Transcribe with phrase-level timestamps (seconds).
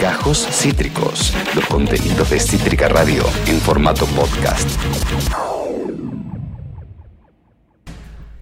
[0.00, 4.68] Gajos Cítricos, los contenidos de Cítrica Radio en formato podcast.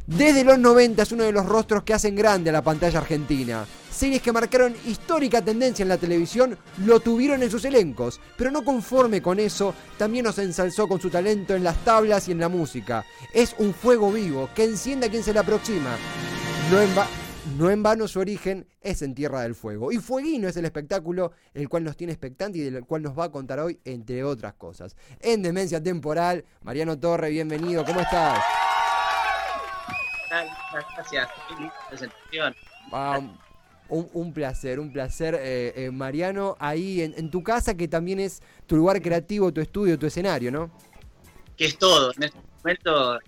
[0.06, 3.64] Desde los 90 es uno de los rostros que hacen grande a la pantalla argentina.
[3.90, 8.64] Series que marcaron histórica tendencia en la televisión lo tuvieron en sus elencos, pero no
[8.64, 12.48] conforme con eso, también nos ensalzó con su talento en las tablas y en la
[12.48, 13.04] música.
[13.32, 15.96] Es un fuego vivo que enciende a quien se le aproxima.
[17.60, 19.92] No en vano su origen es en Tierra del Fuego.
[19.92, 23.24] Y Fueguino es el espectáculo el cual nos tiene expectante y del cual nos va
[23.24, 24.96] a contar hoy, entre otras cosas.
[25.20, 28.42] En Demencia Temporal, Mariano Torre, bienvenido, ¿cómo estás?
[30.30, 31.28] Gracias,
[31.90, 32.54] presentación.
[32.92, 33.20] Ah,
[33.90, 38.20] un, un placer, un placer, eh, eh, Mariano, ahí en, en tu casa, que también
[38.20, 40.70] es tu lugar creativo, tu estudio, tu escenario, ¿no?
[41.58, 42.10] Que es todo.
[42.16, 43.18] En este momento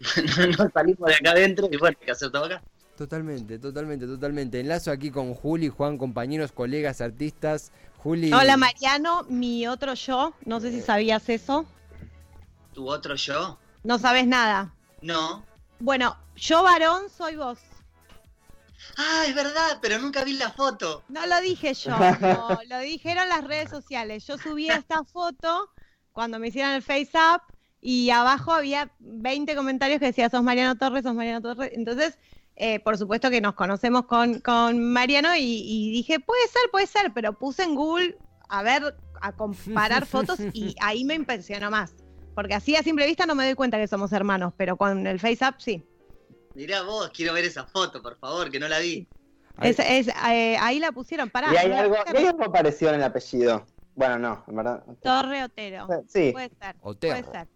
[0.36, 2.62] no, no salimos de acá adentro y bueno, hay que hacer todo acá.
[3.00, 4.60] Totalmente, totalmente, totalmente.
[4.60, 7.72] Enlazo aquí con Juli, Juan, compañeros, colegas, artistas.
[7.96, 8.30] Juli.
[8.30, 11.64] Hola Mariano, mi otro yo, no sé si sabías eso,
[12.74, 13.58] ¿Tu otro yo?
[13.84, 14.74] no sabes nada.
[15.00, 15.42] No.
[15.78, 17.58] Bueno, yo varón soy vos.
[18.98, 21.02] Ah, es verdad, pero nunca vi la foto.
[21.08, 24.26] No lo dije yo, no, lo dijeron las redes sociales.
[24.26, 25.70] Yo subí esta foto
[26.12, 27.40] cuando me hicieron el face up
[27.80, 31.70] y abajo había 20 comentarios que decía sos Mariano Torres, sos Mariano Torres.
[31.72, 32.18] Entonces,
[32.56, 36.86] eh, por supuesto que nos conocemos con, con Mariano y, y dije, puede ser, puede
[36.86, 38.16] ser, pero puse en Google
[38.48, 41.94] a ver, a comparar fotos y ahí me impresionó más.
[42.34, 45.18] Porque así a simple vista no me doy cuenta que somos hermanos, pero con el
[45.20, 45.82] face up sí.
[46.54, 49.06] Mirá vos, quiero ver esa foto, por favor, que no la vi.
[49.56, 51.52] Ahí- Es, es, eh, ahí la pusieron, pará.
[51.52, 53.66] Y hay algo, hay algo parecido en el apellido.
[53.94, 54.84] Bueno, no, en verdad.
[55.02, 55.86] Torre Otero.
[56.08, 57.16] Sí, Puede ser, Otero.
[57.20, 57.48] puede ser.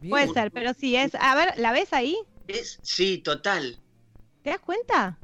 [0.00, 0.10] Bien.
[0.10, 1.14] Puede ser, pero sí es.
[1.14, 2.16] A ver, ¿la ves ahí?
[2.46, 3.80] Es, sí, total,
[4.48, 5.18] ¿Te das cuenta?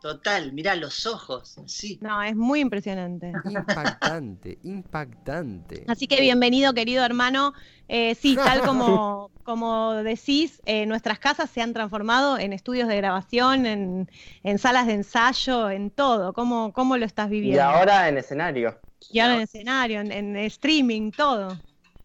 [0.00, 0.52] total.
[0.52, 1.98] Mirá los ojos, sí.
[2.00, 3.32] No, es muy impresionante.
[3.44, 5.84] Impactante, impactante.
[5.86, 7.52] Así que bienvenido, querido hermano.
[7.86, 12.96] Eh, sí, tal como, como decís, eh, nuestras casas se han transformado en estudios de
[12.96, 14.10] grabación, en,
[14.42, 16.32] en salas de ensayo, en todo.
[16.32, 17.58] ¿Cómo, cómo lo estás viviendo?
[17.58, 18.80] y ahora en escenario.
[19.12, 21.56] Y ahora en escenario, en, en streaming, todo.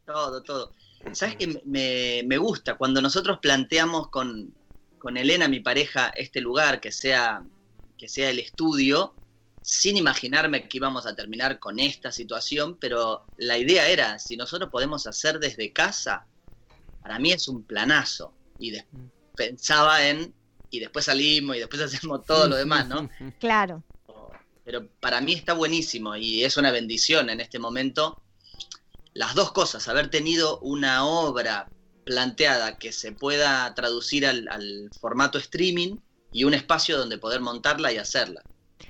[0.06, 0.72] Todo, todo.
[1.14, 1.62] ¿Sabes qué?
[1.66, 4.54] Me, me gusta cuando nosotros planteamos con,
[5.04, 7.44] con Elena, mi pareja, este lugar que sea,
[7.98, 9.14] que sea el estudio,
[9.62, 14.70] sin imaginarme que íbamos a terminar con esta situación, pero la idea era, si nosotros
[14.72, 16.26] podemos hacer desde casa,
[17.02, 18.34] para mí es un planazo.
[18.58, 18.86] Y des-
[19.36, 20.34] pensaba en,
[20.70, 23.10] y después salimos y después hacemos todo lo demás, ¿no?
[23.42, 23.84] Claro.
[24.64, 28.22] pero para mí está buenísimo y es una bendición en este momento.
[29.14, 31.70] Las dos cosas, haber tenido una obra
[32.04, 35.98] planteada que se pueda traducir al, al formato streaming
[36.32, 38.42] y un espacio donde poder montarla y hacerla.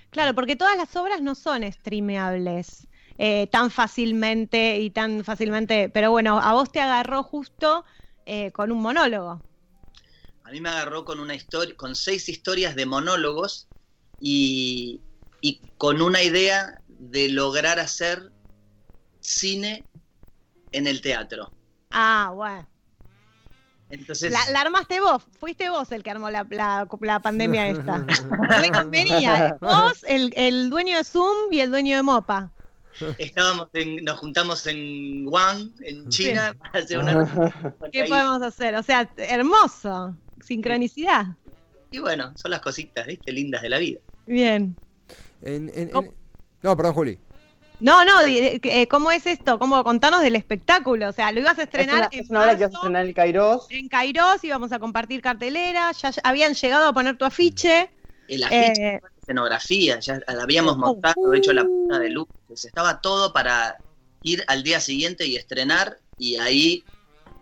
[0.09, 2.87] Claro, porque todas las obras no son streameables
[3.17, 5.89] eh, tan fácilmente y tan fácilmente.
[5.89, 7.85] Pero bueno, a vos te agarró justo
[8.25, 9.41] eh, con un monólogo.
[10.43, 13.67] A mí me agarró con una historia, con seis historias de monólogos
[14.19, 15.01] y,
[15.41, 18.31] y con una idea de lograr hacer
[19.19, 19.85] cine
[20.71, 21.51] en el teatro.
[21.91, 22.67] Ah, bueno.
[23.93, 27.99] Entonces, La, la armaste vos, fuiste vos el que armó la, la- la pandemia esta.
[28.59, 29.57] Me convenía.
[29.61, 32.51] Vos, el, el dueño de Zoom y el dueño de Mopa.
[33.19, 38.09] estábamos en- nos juntamos en Wuhan, en China, para hacer una ¿Qué ahí.
[38.09, 38.75] podemos hacer?
[38.75, 40.15] O sea, hermoso.
[40.41, 41.25] Sincronicidad.
[41.91, 43.31] Y bueno, son las cositas, ¿viste?
[43.31, 43.99] Lindas de la vida.
[44.25, 44.75] Bien.
[45.41, 46.13] En- en- en- ¿Cómo?
[46.63, 47.19] No, perdón, Juli.
[47.79, 49.59] No, no, di- eh, ¿cómo es esto?
[49.59, 51.09] ¿Cómo contanos del espectáculo?
[51.09, 52.77] O sea, lo ibas a Es estrenar una, en es una obra que vas a
[52.77, 53.65] estrenar en el Kairos.
[53.69, 57.89] en Kairos íbamos a compartir cartelera, ya ya habían llegado a poner tu afiche.
[58.27, 61.67] El afiche, Eh, la escenografía, ya la habíamos Oh, montado, hecho la uh.
[61.67, 63.77] punta de luces, estaba todo para
[64.21, 66.83] ir al día siguiente y estrenar, y ahí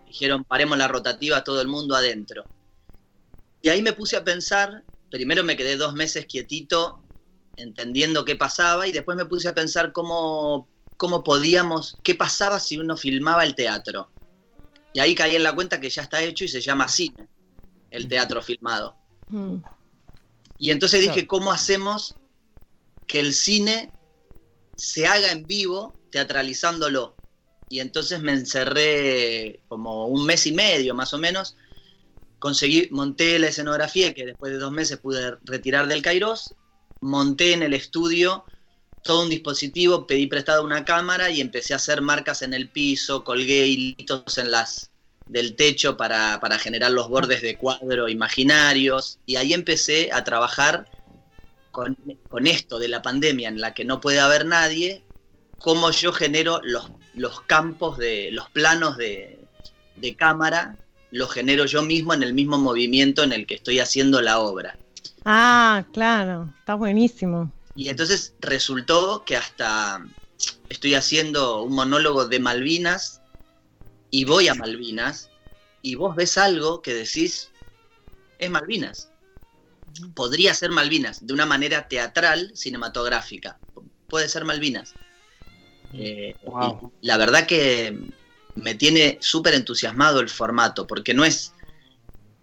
[0.06, 2.44] dijeron, paremos la rotativa, todo el mundo adentro.
[3.60, 7.01] Y ahí me puse a pensar, primero me quedé dos meses quietito,
[7.56, 12.78] entendiendo qué pasaba, y después me puse a pensar cómo, cómo podíamos, qué pasaba si
[12.78, 14.10] uno filmaba el teatro.
[14.92, 17.28] Y ahí caí en la cuenta que ya está hecho y se llama cine,
[17.90, 18.96] el teatro filmado.
[19.28, 19.56] mm,
[20.58, 21.26] Y entonces dije.
[21.26, 22.16] ¿cómo hacemos
[23.06, 23.90] que el cine
[24.76, 27.16] se haga en vivo teatralizándolo?
[27.68, 31.56] Y entonces me encerré como un mes y medio más o menos,
[32.38, 36.54] conseguí, monté la escenografía que después de dos meses pude retirar del Kairos,
[37.02, 38.44] monté en el estudio
[39.02, 43.24] todo un dispositivo, pedí prestada una cámara y empecé a hacer marcas en el piso,
[43.24, 44.90] colgué hilitos en las
[45.26, 50.88] del techo para, para generar los bordes de cuadro imaginarios y ahí empecé a trabajar
[51.70, 51.96] con,
[52.28, 55.02] con esto de la pandemia en la que no puede haber nadie,
[55.58, 59.38] cómo yo genero los, los campos de los planos de,
[59.96, 60.76] de cámara,
[61.10, 64.78] los genero yo mismo en el mismo movimiento en el que estoy haciendo la obra.
[65.24, 67.52] Ah, claro, está buenísimo.
[67.74, 70.04] Y entonces resultó que hasta
[70.68, 73.20] estoy haciendo un monólogo de Malvinas
[74.10, 75.30] y voy a Malvinas
[75.80, 77.50] y vos ves algo que decís,
[78.38, 79.10] es Malvinas.
[80.14, 83.58] Podría ser Malvinas de una manera teatral, cinematográfica.
[84.08, 84.94] Puede ser Malvinas.
[85.94, 86.92] Eh, Wow.
[87.02, 87.98] la verdad que
[88.54, 91.54] me tiene súper entusiasmado el formato, porque no es,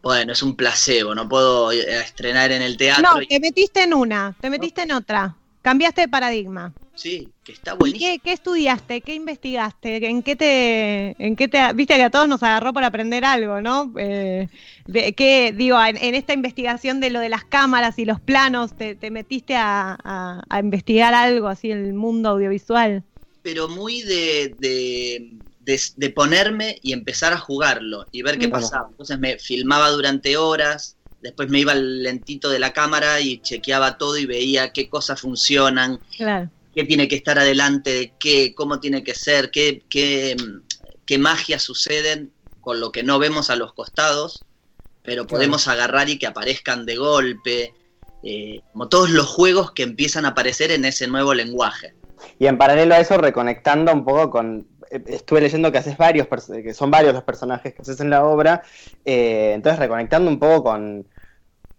[0.02, 3.04] bueno, es un placebo, no puedo eh, estrenar en el teatro.
[3.04, 5.38] No, y- te metiste en una, te metiste en otra.
[5.62, 6.76] Cambiaste de paradigma.
[6.94, 8.16] sí, que está ¿Y buenísimo.
[8.16, 9.04] qué, qué estudiaste?
[9.04, 10.06] ¿Qué investigaste?
[10.08, 13.62] ¿En qué te, en qué te, viste que a todos nos agarró para aprender algo,
[13.62, 13.94] ¿no?
[13.98, 14.50] Eh,
[14.86, 18.76] de, ¿qué, digo, en, en esta investigación de lo de las cámaras y los planos,
[18.76, 23.06] te, te metiste a, a- a investigar algo así en el mundo audiovisual?
[23.42, 28.88] pero muy de, de, de- de ponerme y empezar a jugarlo y ver qué pasaba.
[28.90, 33.98] Entonces me filmaba durante horas, después me iba al lentito de la cámara y chequeaba
[33.98, 36.50] todo y veía qué cosas funcionan, Claro.
[36.74, 40.36] qué tiene que estar adelante de qué, cómo tiene que ser, qué, qué,
[41.06, 42.32] qué magias suceden
[42.62, 44.46] con lo que no vemos a los costados,
[45.04, 47.74] pero podemos agarrar y que aparezcan de golpe,
[48.24, 51.94] eh, como todos los juegos que empiezan a aparecer en ese nuevo lenguaje.
[52.38, 54.68] Y en paralelo a eso, reconectando un poco con.
[54.92, 58.10] Eh, Estuve leyendo que haces varios, pers- que son varios los personajes que haces en
[58.10, 58.64] la obra.
[59.06, 61.08] eh, entonces, reconectando un poco con,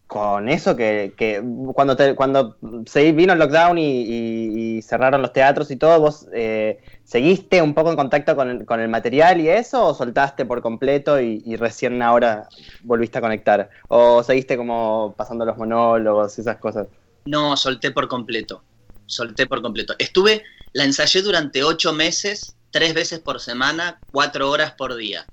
[0.07, 1.43] con eso que, que
[1.75, 6.81] cuando te, cuando se vino el lockdown y cerraron los teatros y todo, ¿vos eh,
[7.05, 9.87] seguiste un poco en contacto con el, con el material y eso?
[9.89, 12.51] ¿O soltaste por completo y, y recién ahora
[12.83, 13.71] volviste a conectar?
[13.89, 16.89] ¿O seguiste como pasando los monólogos y esas cosas?
[17.25, 18.65] No, solté por completo.
[19.07, 19.95] Solté por completo.
[19.99, 25.29] Estuve, la ensayé durante ocho meses, tres veces por semana, cuatro horas por día.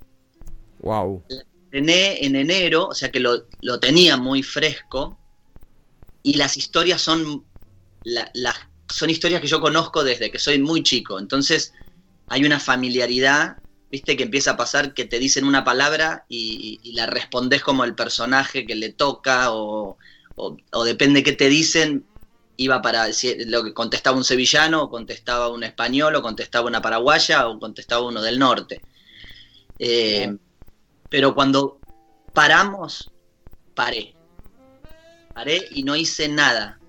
[0.80, 1.24] Wow.
[1.30, 5.18] Estrené en enero, o sea que lo, lo tenía muy fresco.
[6.24, 7.46] Y las historias son,
[8.04, 11.20] la- las- son historias que yo conozco desde que soy muy chico.
[11.20, 11.74] Entonces
[12.30, 13.58] hay una familiaridad,
[13.90, 17.84] viste, que empieza a pasar que te dicen una palabra y, y la respondes como
[17.86, 19.98] el personaje que le toca o,
[20.36, 22.06] o- o depende qué te dicen,
[22.58, 23.08] iba para
[23.46, 28.02] lo que contestaba un sevillano, o contestaba un español, o contestaba una paraguaya, o contestaba
[28.02, 28.82] uno del norte.
[29.80, 30.36] Eh,
[31.10, 31.80] pero cuando
[32.34, 33.12] paramos,
[33.76, 34.16] paré.
[35.34, 36.80] Paré y no hice nada.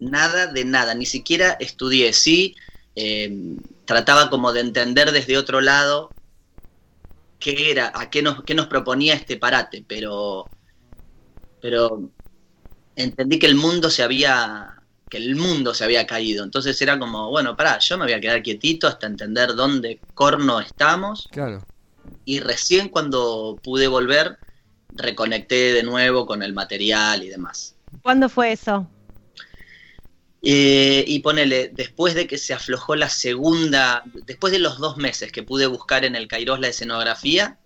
[0.00, 0.94] Nada de nada.
[0.94, 2.12] Ni siquiera estudié.
[2.12, 2.56] Sí,
[2.96, 6.10] eh, trataba como de entender desde otro lado
[7.38, 10.48] qué era, a qué nos, qué nos proponía este parate, pero,
[11.60, 12.08] pero
[12.94, 14.81] entendí que el mundo se había
[15.12, 16.42] que el mundo se había caído.
[16.42, 20.58] Entonces era como, bueno, pará, yo me voy a quedar quietito hasta entender dónde corno
[20.58, 21.62] estamos Claro.
[22.24, 24.38] y recién cuando pude volver
[24.90, 27.74] reconecté de nuevo con el material y demás.
[28.00, 28.86] ¿Cuándo fue eso?
[30.40, 35.30] Eh, y ponele, después de que se aflojó la segunda, después de los dos meses
[35.30, 37.58] que pude buscar en el Kairos la escenografía,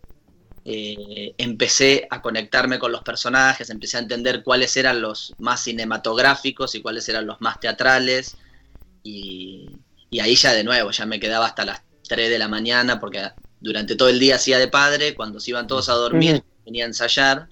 [0.67, 6.75] eh, empecé a conectarme con los personajes, empecé a entender cuáles eran los más cinematográficos
[6.75, 8.39] y cuáles eran los más teatrales.
[9.03, 13.01] Y, y ahí ya de nuevo, ya me quedaba hasta las 3 de la mañana
[13.01, 16.85] porque durante todo el día hacía de padre, cuando se iban todos a dormir venía
[16.85, 17.51] a ensayar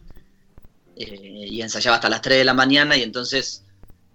[0.97, 3.65] eh, y ensayaba hasta las 3 de la mañana y entonces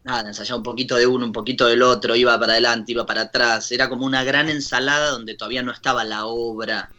[0.03, 3.21] nada, ensayaba un poquito de uno, un poquito del otro, iba para adelante, iba para
[3.23, 6.93] atrás, era como una gran ensalada donde todavía no estaba la obra,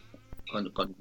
[0.51, 0.95] con- con-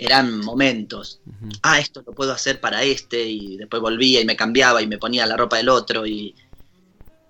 [0.00, 1.20] eran momentos,
[1.62, 4.98] ah, esto lo puedo hacer para este, y después volvía y me cambiaba y me
[4.98, 6.34] ponía la ropa del otro, y,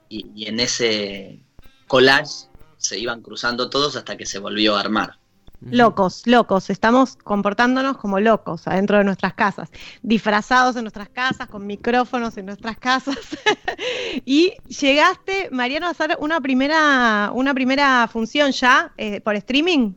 [0.08, 1.40] y, y en ese
[1.86, 2.48] collage
[2.78, 5.20] se iban cruzando todos hasta que se volvió a armar.
[5.62, 9.68] Locos, locos, estamos comportándonos como locos adentro de nuestras casas,
[10.02, 13.18] disfrazados en nuestras casas, con micrófonos en nuestras casas.
[14.24, 19.92] y llegaste, Mariano, a hacer una primera, una primera función ya eh, por streaming.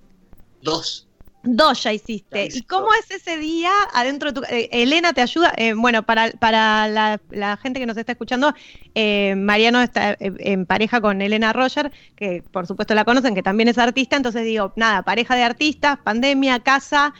[0.61, 1.07] Dos,
[1.43, 2.49] Dos ya hiciste.
[2.49, 4.47] Ya ¿Y cómo es ese día adentro de tu...
[4.47, 5.53] eh, Elena te ayuda?
[5.57, 8.53] Eh, bueno, para, para la, la gente que nos está escuchando,
[8.95, 13.43] eh, Mariano está eh, en pareja con Elena Roger, que por supuesto la conocen, que
[13.43, 17.13] también es artista, entonces digo, nada, pareja de artistas, pandemia, casa,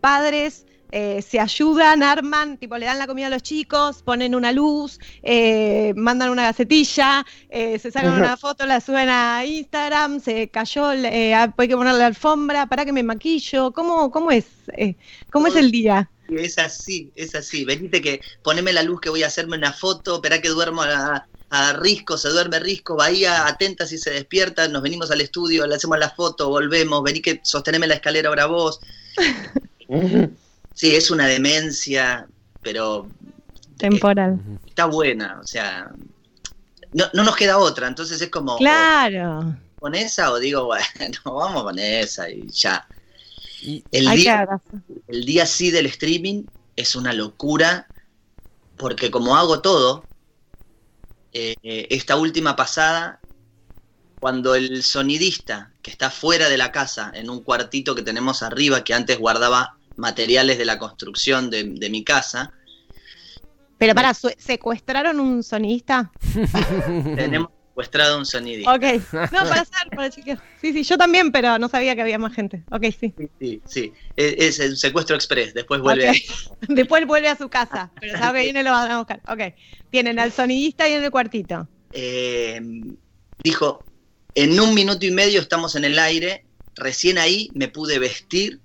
[0.00, 0.66] padres,
[0.98, 4.98] eh, se ayudan, arman, tipo le dan la comida a los chicos, ponen una luz,
[5.22, 10.92] eh, mandan una gacetilla, eh, se sacan una foto, la suben a Instagram, se cayó,
[10.92, 14.46] eh, hay que poner la alfombra, para que me maquillo, ¿cómo, cómo es?
[14.78, 14.96] eh,
[15.30, 16.10] ¿Cómo es el día?
[16.30, 17.66] Es así, es así.
[17.66, 20.86] Venite que poneme la luz que voy a hacerme una foto, espera que duermo a
[20.86, 25.66] la, a Risco, se duerme Risco, Bahía atenta si se despierta, nos venimos al estudio,
[25.66, 28.80] le hacemos la foto, volvemos, vení que sosteneme la escalera ahora vos.
[30.76, 32.28] Sí, es una demencia,
[32.60, 33.08] pero
[33.78, 34.38] Temporal.
[34.66, 35.90] está buena, o sea,
[36.92, 39.56] no, no nos queda otra, entonces es como, Claro.
[39.78, 40.84] con esa o digo, bueno,
[41.24, 42.86] vamos con esa y ya.
[43.90, 44.46] El día,
[45.08, 46.44] el día sí del streaming
[46.76, 47.88] es una locura,
[48.76, 50.04] porque como hago todo,
[51.32, 53.22] eh, eh, esta última pasada,
[54.20, 58.84] cuando el sonidista que está fuera de la casa, en un cuartito que tenemos arriba,
[58.84, 62.52] que antes guardaba materiales de la construcción de, de mi casa,
[63.78, 66.10] Pero para, ¿secuestraron un sonidista?
[67.16, 68.72] tenemos secuestrado un sonidista.
[68.74, 68.82] Ok.
[69.12, 70.42] No, para saber, para chequear.
[70.62, 72.64] Sí, sí, yo también, pero no sabía que había más gente.
[72.70, 73.14] Ok, sí.
[73.38, 76.16] Sí, sí, es, es el secuestro express, después vuelve Ok.
[76.16, 76.66] a...
[76.72, 79.20] Después vuelve a su casa, pero sabe que viene lo van a buscar.
[79.28, 79.54] Ok.
[79.90, 81.68] Tienen al sonidista y en el cuartito.
[81.92, 82.60] eh,
[83.44, 83.84] dijo,
[84.34, 86.44] en un minuto y medio estamos en el aire,
[86.76, 88.60] recién ahí me pude vestir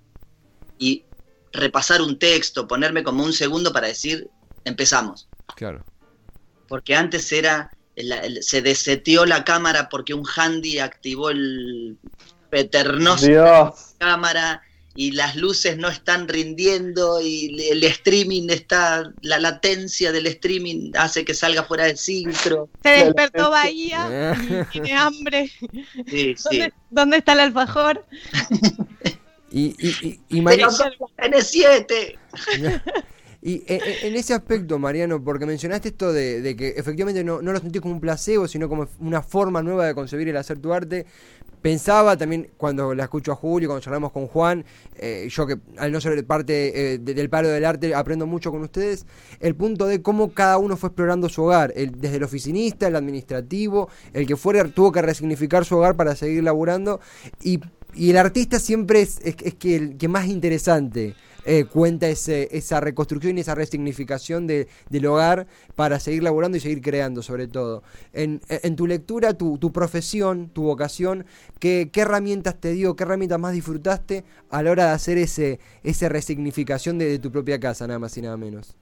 [0.80, 1.04] y
[1.53, 4.27] repasar un texto, ponerme como un segundo para decir,
[4.65, 5.27] empezamos.
[5.55, 5.84] claro.
[6.67, 11.98] Porque antes era, el- el- se deseteó la cámara porque un handy activó el
[12.50, 13.93] peternoso Dios.
[13.98, 14.62] cámara
[14.96, 21.24] y las luces no están rindiendo y el streaming está, la latencia del streaming hace
[21.25, 22.70] que salga fuera de filtro.
[22.84, 25.51] Se despertó Bahía y tiene hambre.
[26.08, 26.43] Sí, sí.
[26.43, 28.05] ¿Dónde, dónde está el alfajor?
[29.51, 29.89] Y, y,
[30.29, 30.67] y, y María-
[31.17, 32.17] Pero N7.
[33.43, 37.41] Y en, en- en ese aspecto, Mariano, porque mencionaste esto de, de que efectivamente no,
[37.41, 40.60] no lo sentís como un placebo, sino como una forma nueva de concebir el hacer
[40.60, 41.08] tu arte.
[41.60, 44.63] Pensaba también cuando la escucho a Julio, cuando charlamos con Juan,
[44.96, 48.51] eh, yo que al no ser parte eh, de- del palo del arte aprendo mucho
[48.51, 49.05] con ustedes,
[49.39, 52.96] el punto de cómo cada uno fue explorando su hogar, el- desde el oficinista, el
[52.96, 57.00] administrativo, el que fuera tuvo que resignificar su hogar para seguir laburando
[57.43, 57.60] y,
[57.94, 62.50] y el artista siempre es, es- es que el que más interesante eh, cuenta ese,
[62.56, 67.48] esa reconstrucción y esa resignificación de- del hogar para seguir laburando y seguir creando sobre
[67.48, 67.82] todo.
[68.14, 71.26] En, en tu lectura, tu, tu profesión, tu vocación,
[71.60, 75.60] ¿qué, qué herramientas te dio, qué herramientas más disfrutaste a la hora de hacer ese,
[75.84, 78.76] esa resignificación de, de tu propia casa, nada más y nada menos?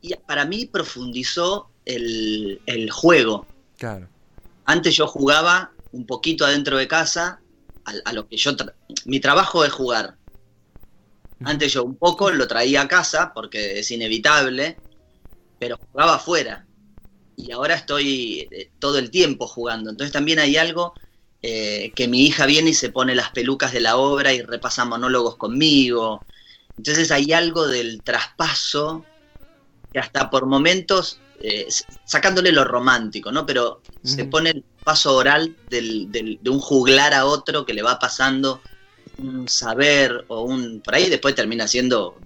[0.00, 3.46] Y para mí profundizó el, el juego.
[3.76, 4.08] Claro.
[4.64, 7.44] Antes yo jugaba un poquito adentro de casa,
[7.84, 8.56] a, a lo que yo...
[8.56, 8.76] tra-
[9.06, 10.18] Mi trabajo es jugar.
[11.44, 14.82] Antes yo un poco lo traía a casa porque es inevitable,
[15.58, 16.68] pero jugaba afuera.
[17.36, 19.90] Y ahora estoy eh, todo el tiempo jugando.
[19.90, 20.94] Entonces también hay algo
[21.42, 24.84] eh, que mi hija viene y se pone las pelucas de la obra y repasa
[24.86, 26.26] monólogos conmigo.
[26.76, 29.08] Entonces hay algo del traspaso
[29.92, 31.66] que hasta por momentos, eh,
[32.04, 33.46] sacándole lo romántico, ¿no?
[33.46, 37.98] Pero se pone paso oral del- del- de un juglar a otro que le va
[37.98, 38.62] pasando
[39.18, 40.80] un saber o un...
[40.80, 42.16] Por ahí después termina siendo...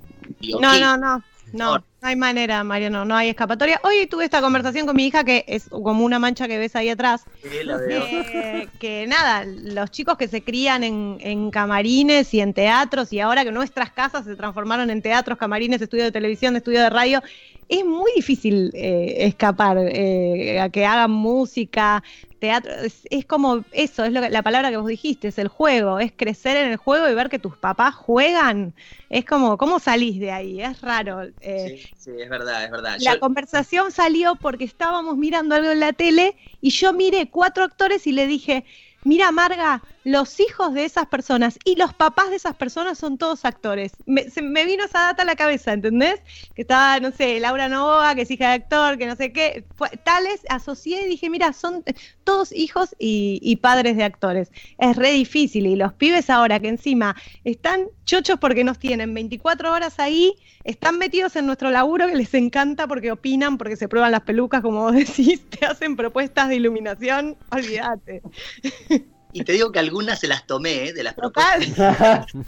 [0.60, 1.24] No, no, no.
[1.52, 3.78] No, no hay manera, Mariano, no hay escapatoria.
[3.84, 6.88] Hoy tuve esta conversación con mi hija, que es como una mancha que ves ahí
[6.88, 8.04] atrás, Sí, la veo.
[8.06, 13.20] Eh, que nada, los chicos que se crían en, en camarines y en teatros y
[13.20, 17.22] ahora que nuestras casas se transformaron en teatros, camarines, estudio de televisión, estudio de radio,
[17.68, 22.02] es muy difícil eh, escapar eh, a que hagan música,
[22.42, 25.48] teatro, es, es como eso, es lo que- la palabra que vos dijiste, es el
[25.48, 28.74] juego, es crecer en el juego y ver que tus papás juegan,
[29.08, 30.60] es como, ¿cómo salís de ahí?
[30.62, 31.22] Es raro.
[31.40, 32.96] eh, Sí, sí, es verdad, es verdad.
[32.96, 37.64] la Yo- conversación salió porque estábamos mirando algo en la tele y yo miré cuatro
[37.64, 38.64] actores y le dije,
[39.04, 43.44] mira Marga, los hijos de esas personas y los papás de esas personas son todos
[43.44, 43.92] actores.
[44.06, 46.20] Me, se me vino esa data a la cabeza, ¿entendés?
[46.54, 49.64] Que estaba, no sé, Laura Novoa, que es hija de actor, que no sé qué.
[50.04, 51.84] Tales, asocié y dije, mira, son
[52.24, 54.50] todos hijos y, y padres de actores.
[54.78, 59.72] Es re difícil y los pibes ahora que encima están chochos porque nos tienen 24
[59.72, 64.12] horas ahí, están metidos en nuestro laburo que les encanta porque opinan, porque se prueban
[64.12, 68.22] las pelucas, como vos decís, te hacen propuestas de iluminación, olvídate.
[69.32, 70.92] Y te digo que algunas se las tomé, ¿eh?
[70.92, 71.66] de las propuestas,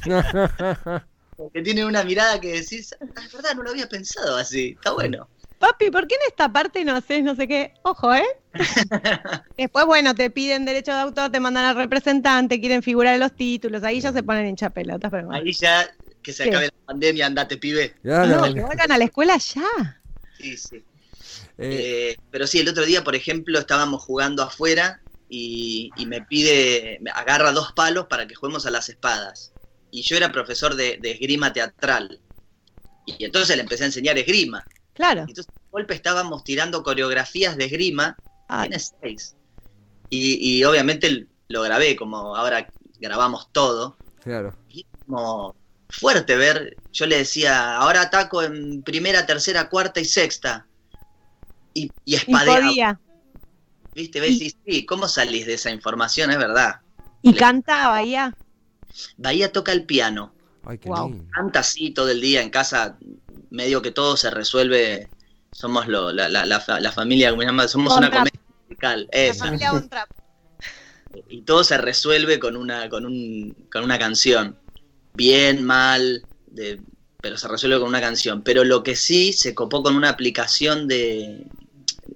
[1.37, 4.93] porque tienen una mirada que decís, "Ah, es verdad, no lo había pensado así, está
[4.93, 5.29] bueno.
[5.59, 7.73] Papi, ¿por qué en esta parte no haces no sé qué?
[7.83, 8.25] Ojo, ¿eh?
[9.57, 13.35] Después, bueno, te piden derecho de autor, te mandan al representante, quieren figurar en los
[13.35, 15.43] títulos, ahí ya se ponen hincha pelotas, pero bueno.
[15.43, 15.89] Ahí ya
[16.23, 16.49] que se Sí.
[16.51, 17.95] acabe la pandemia, andate, pibe.
[18.03, 18.47] Claro.
[18.47, 20.03] No, que vuelvan a la escuela ya.
[20.39, 20.77] Sí, sí.
[20.77, 26.23] Eh, Eh, pero sí, el otro día, por ejemplo, estábamos jugando afuera y, y me
[26.23, 29.53] pide, me agarra dos palos para que juguemos a las espadas.
[29.91, 32.21] Y yo era profesor de, de esgrima teatral.
[33.07, 34.67] Y entonces le empecé a enseñar esgrima.
[34.95, 35.21] Claro.
[35.21, 39.35] Entonces, golpe estábamos tirando coreografías de esgrima, tiene seis.
[40.11, 42.69] Y, y obviamente lo grabé, como ahora
[43.01, 43.97] grabamos todo.
[44.23, 44.57] Claro.
[44.69, 45.55] Y es como
[45.89, 50.67] fuerte ver, yo le decía, ahora ataco en primera, tercera, cuarta y sexta.
[51.73, 53.01] Y, y podía.
[53.95, 54.21] ¿Viste?
[54.21, 54.41] ¿Ves?
[54.41, 56.31] Y sí, ¿cómo salís de esa información?
[56.31, 56.81] Es verdad.
[57.23, 58.37] Y Le- cantaba ya.
[59.17, 60.35] Bahía toca el piano,
[60.65, 61.09] Ay, qué Wow.
[61.09, 61.25] lindo.
[61.33, 62.99] canta así todo el día en casa,
[63.51, 65.11] medio que todo se resuelve.
[65.51, 67.69] Somos lo, la, la, la, la familia, ¿cómo se llama?
[67.69, 69.09] Somos una comedia musical.
[69.13, 69.45] La Esa.
[69.47, 70.09] familia Von Trapp.
[71.29, 74.59] y todo se resuelve con una con un con una canción
[75.15, 76.81] bien mal de,
[77.21, 80.89] pero se resuelve con una canción pero lo que sí se copó con una aplicación
[80.89, 81.47] de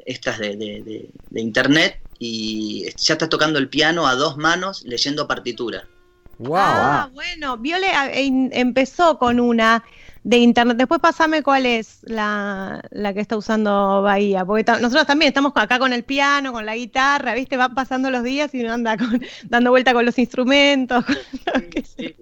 [0.06, 4.82] estas de, de- de- de internet y ya está tocando el piano a dos manos
[4.84, 5.86] leyendo partitura
[6.40, 6.56] Wow.
[6.56, 9.82] Ah, bueno, Viole ah, en- empezó con una
[10.22, 10.76] de internet.
[10.76, 14.44] Después pasame cuál es la, la que está usando Bahía.
[14.44, 17.56] Porque ta- nosotros también estamos acá con el piano, con la guitarra, ¿viste?
[17.56, 21.04] Van pasando los días y uno anda con- dando vuelta con los instrumentos.
[21.52, 22.14] con lo que se-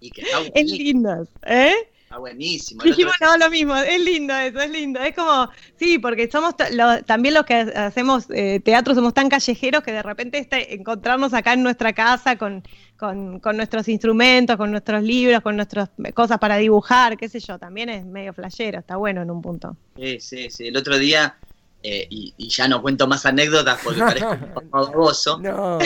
[0.00, 1.72] y que está Es lindo, ¿eh?
[2.10, 2.82] Está buenísimo.
[2.82, 4.98] Dijimos no, lo mismo, es lindo eso, es lindo.
[5.00, 5.48] Es como,
[5.78, 9.92] sí, porque somos lo- también los que ha- hacemos eh, teatro, somos tan callejeros que
[9.92, 12.64] de repente este, encontrarnos acá en nuestra casa con,
[12.98, 17.60] con, con nuestros instrumentos, con nuestros libros, con nuestras cosas para dibujar, qué sé yo,
[17.60, 19.76] también es medio flashero, está bueno en un punto.
[19.96, 20.66] Sí, sí, sí.
[20.66, 21.36] El otro día,
[21.80, 25.78] eh, y, y ya no cuento más anécdotas porque parezco un poco baboso, No.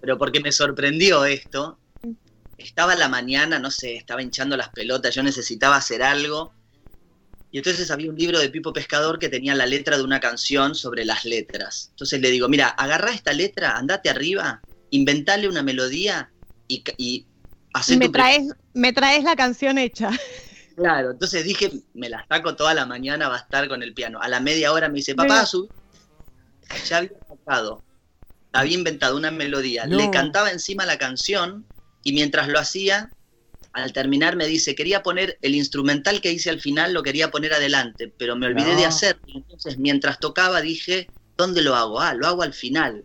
[0.00, 1.76] pero porque me sorprendió esto.
[2.60, 6.54] Estaba la mañana, no sé, estaba hinchando las pelotas, yo necesitaba hacer algo.
[7.50, 10.74] Y entonces había un libro de Pipo Pescador que tenía la letra de una canción
[10.74, 11.88] sobre las letras.
[11.90, 16.30] Entonces le digo, mira, agarrá esta letra, andate arriba, inventale una melodía
[16.68, 17.26] y, y
[17.96, 20.10] me tu traes, me traes la canción hecha.
[20.76, 24.20] Claro, entonces dije, me la saco toda la mañana, va a estar con el piano.
[24.22, 25.70] A la media hora me dice, papá, subí.
[26.88, 27.84] Ya había sacado,
[28.52, 29.98] había inventado una melodía, No.
[29.98, 31.69] le cantaba encima la canción
[32.02, 33.14] y mientras lo hacía,
[33.72, 37.52] al terminar me dice, quería poner el instrumental que hice al final, lo quería poner
[37.52, 39.22] adelante, pero me olvidé de hacerlo.
[39.26, 42.00] Entonces, mientras tocaba, dije, ¿dónde lo hago?
[42.00, 43.04] Ah, lo hago al final.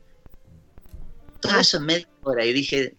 [1.42, 1.62] Todo Ah.
[1.62, 2.96] eso en media hora y dije,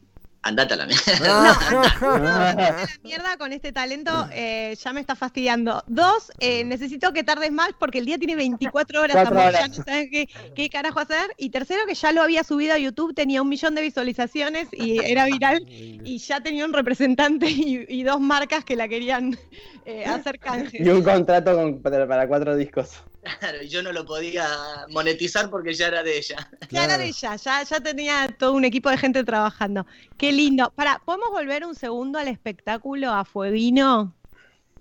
[0.46, 1.58] andate a la mierda.
[2.00, 5.82] la mierda con este talento eh, ya me está fastidiando.
[5.86, 9.16] Dos, eh, necesito que tardes más porque el día tiene 24 horas,
[9.52, 11.32] ya no sabes qué, qué carajo hacer.
[11.36, 14.98] Y tercero, que ya lo había subido a YouTube, tenía un millón de visualizaciones y
[15.04, 19.38] era viral y ya tenía un representante y, y dos marcas que la querían
[19.84, 20.78] eh, hacer canje.
[20.82, 22.90] Y un contrato con- para, para cuatro discos.
[23.40, 24.48] Claro, y yo no lo podía
[24.90, 26.48] monetizar porque ya era de ella.
[26.70, 29.86] Ya era de ella, ya, ya tenía todo un equipo de gente trabajando.
[30.16, 30.72] Qué lindo.
[30.74, 34.14] Para, ¿podemos volver un segundo al espectáculo a Fueguino?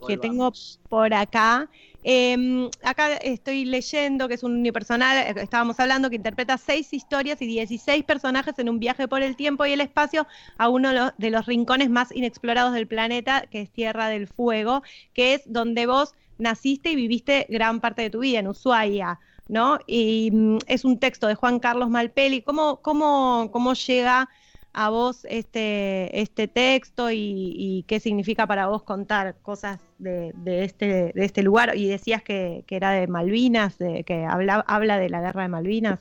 [0.08, 0.51] que tengo
[0.89, 1.69] por acá.
[2.03, 7.41] Eh, acá estoy leyendo que es un unipersonal, eh, estábamos hablando que interpreta seis historias
[7.41, 10.27] y 16 personajes en un viaje por el tiempo y el espacio
[10.58, 15.34] a uno de los rincones más inexplorados del planeta, que es Tierra del Fuego, que
[15.34, 19.19] es donde vos naciste y viviste gran parte de tu vida, en Ushuaia.
[19.48, 19.78] ¿No?
[19.86, 22.41] Y mm, es un texto de Juan Carlos Malpeli.
[22.41, 24.28] ¿Cómo, cómo, cómo llega
[24.74, 30.63] a vos este, este texto y, y qué significa para vos contar cosas de, de
[30.63, 31.78] este, de este lugar?
[31.78, 35.50] Y decías que, que era de Malvinas, de, que habla, habla de la guerra de
[35.50, 36.00] Malvinas.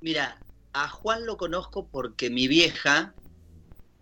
[0.00, 0.38] Mira,
[0.72, 3.14] a Juan lo conozco porque mi vieja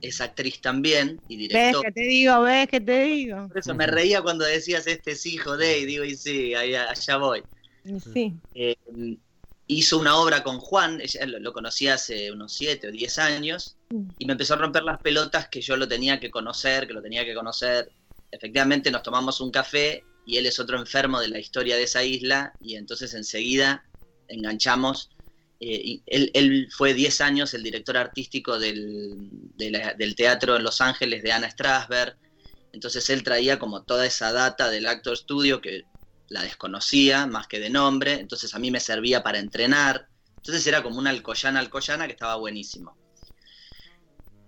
[0.03, 1.89] es actriz también y ¿Ves directora.
[1.89, 2.43] que te digo?
[2.43, 3.49] ¿Ves que te digo?
[3.49, 6.91] Por eso me reía cuando decías este es hijo de, y digo, y sí, allá,
[6.91, 7.43] allá voy.
[8.13, 8.35] Sí.
[8.55, 8.77] Eh,
[9.69, 13.77] hizo una obra con Juan, ella lo, lo conocí hace unos 7 o 10 años,
[13.93, 14.09] Mm.
[14.19, 17.03] y me empezó a romper las pelotas que yo lo tenía que conocer, que lo
[17.03, 17.91] tenía que conocer.
[18.31, 22.03] Efectivamente nos tomamos un café y él es otro enfermo de la historia de esa
[22.03, 23.85] isla, y entonces enseguida
[24.29, 25.11] enganchamos.
[25.65, 29.31] Eh, él, fue 10 años el director artístico del,
[30.17, 32.19] teatro en Los Ángeles de Anna Strasberg,
[32.73, 35.85] entonces él traía como toda esa data del Actor Studio que
[36.31, 40.83] la desconocía más que de nombre, entonces a mí me servía para entrenar, entonces era
[40.83, 42.97] como una alcoyana alcoyana que estaba buenísimo.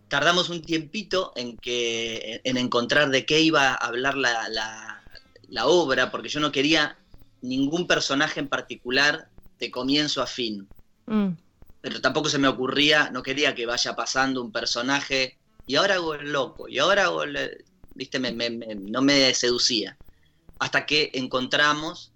[0.09, 5.01] Tardamos un tiempito en, que, en encontrar de qué iba a hablar la, la-
[5.49, 6.99] la obra, porque yo no quería
[7.41, 9.29] ningún personaje en particular
[9.61, 10.69] de comienzo a fin,
[11.07, 11.37] Mm.
[11.81, 15.37] pero tampoco se me ocurría, no quería que vaya pasando un personaje
[15.67, 17.65] y ahora hago el loco, y ahora hago el-
[17.95, 19.99] viste, me- me- me- no me seducía.
[20.59, 22.13] Hasta que encontramos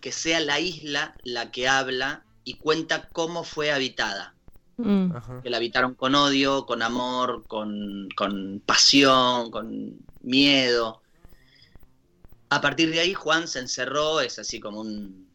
[0.00, 4.34] que sea la isla la que habla y cuenta cómo fue habitada.
[4.76, 5.12] Mm.
[5.42, 11.00] Que la habitaron con odio, con amor, con, con pasión, con miedo.
[12.50, 15.28] A partir de ahí Juan se encerró, es así como un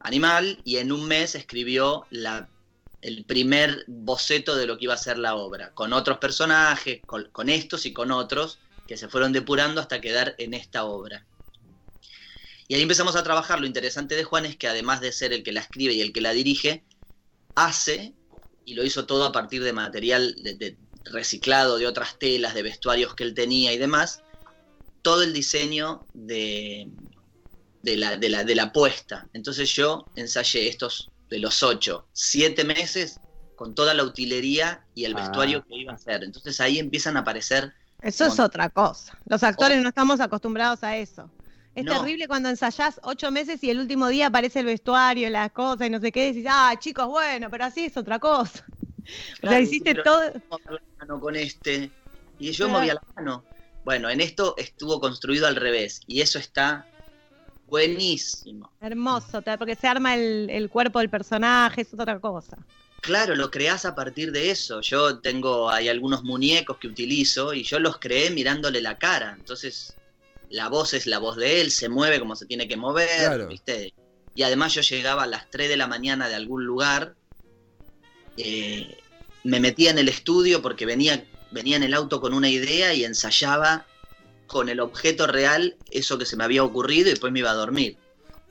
[0.00, 5.18] animal, y en un mes escribió el primer boceto de lo que iba a ser
[5.18, 10.00] la obra, con otros personajes, con, estos y con otros, que se fueron depurando hasta
[10.00, 11.26] quedar en esta obra.
[12.66, 13.60] Y ahí empezamos a trabajar.
[13.60, 16.12] Lo interesante de Juan es que además de ser el que la escribe y el
[16.12, 16.84] que la dirige,
[17.54, 18.14] hace,
[18.64, 23.14] y lo hizo todo a partir de material de reciclado de otras telas, de vestuarios
[23.14, 24.22] que él tenía y demás,
[25.02, 26.88] todo el diseño de,
[27.82, 29.28] de, la, de, la, de la puesta.
[29.32, 33.20] Entonces yo ensayé estos de los ocho, siete meses
[33.54, 35.16] con toda la utilería y el Ah.
[35.16, 36.24] vestuario que iba a hacer.
[36.24, 39.18] Entonces ahí empiezan a aparecer Eso es otra cosa.
[39.26, 41.30] Los actores no estamos acostumbrados a eso.
[41.74, 42.00] Es No.
[42.00, 45.90] terrible cuando ensayás ocho meses y el último día aparece el vestuario, las cosas y
[45.90, 48.64] no sé qué, y decís, ah, chicos, bueno, pero así es otra cosa.
[49.44, 50.32] o sea, hiciste todo.
[50.98, 51.94] mano con este.
[52.38, 52.80] Y yo Claro.
[52.80, 53.46] movía la mano.
[53.84, 56.00] Bueno, en esto estuvo construido al revés.
[56.06, 56.89] Y eso está
[57.70, 58.70] buenísimo.
[58.80, 62.58] Hermoso, porque se arma el, el cuerpo del personaje, es otra cosa.
[63.00, 64.82] Claro, lo creás a partir de eso.
[64.82, 69.34] Yo tengo, hay algunos muñecos que utilizo y yo los creé mirándole la cara.
[69.38, 69.96] Entonces,
[70.50, 73.48] la voz es la voz de él, se mueve como se tiene que mover, Claro.
[73.48, 73.94] ¿viste?
[74.34, 77.14] Y además yo llegaba a las 3 de la mañana de algún lugar,
[78.36, 78.98] eh,
[79.44, 83.04] me metía en el estudio porque venía, venía en el auto con una idea y
[83.04, 83.86] ensayaba
[84.50, 87.54] con el objeto real eso que se me había ocurrido y después me iba a
[87.54, 87.96] dormir.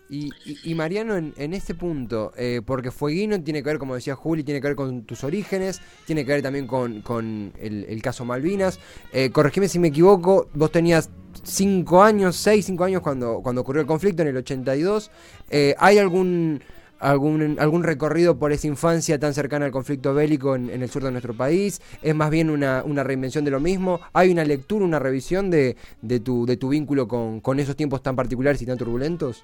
[0.10, 3.94] Y, y- y Mariano, en, en este punto, eh, porque Fueguino tiene que ver, como
[3.94, 8.02] decía Juli, tiene que ver con tus orígenes, tiene que ver también con, con el,
[8.02, 8.80] caso Malvinas.
[9.14, 11.10] Eh, corregime si me equivoco, vos tenías
[11.44, 15.12] 5 años, 6, 5 años cuando, cuando ocurrió el conflicto en el 82.
[15.52, 16.64] Eh, ¿Hay algún,
[17.00, 21.04] algún, algún recorrido por esa infancia tan cercana al conflicto bélico en, en el sur
[21.04, 21.82] de nuestro país?
[22.02, 24.00] ¿Es más bien una, una reinvención de lo mismo?
[24.14, 28.04] ¿Hay una lectura, una revisión de, de, tu, de tu vínculo con, con esos tiempos
[28.04, 29.42] tan particulares y tan turbulentos?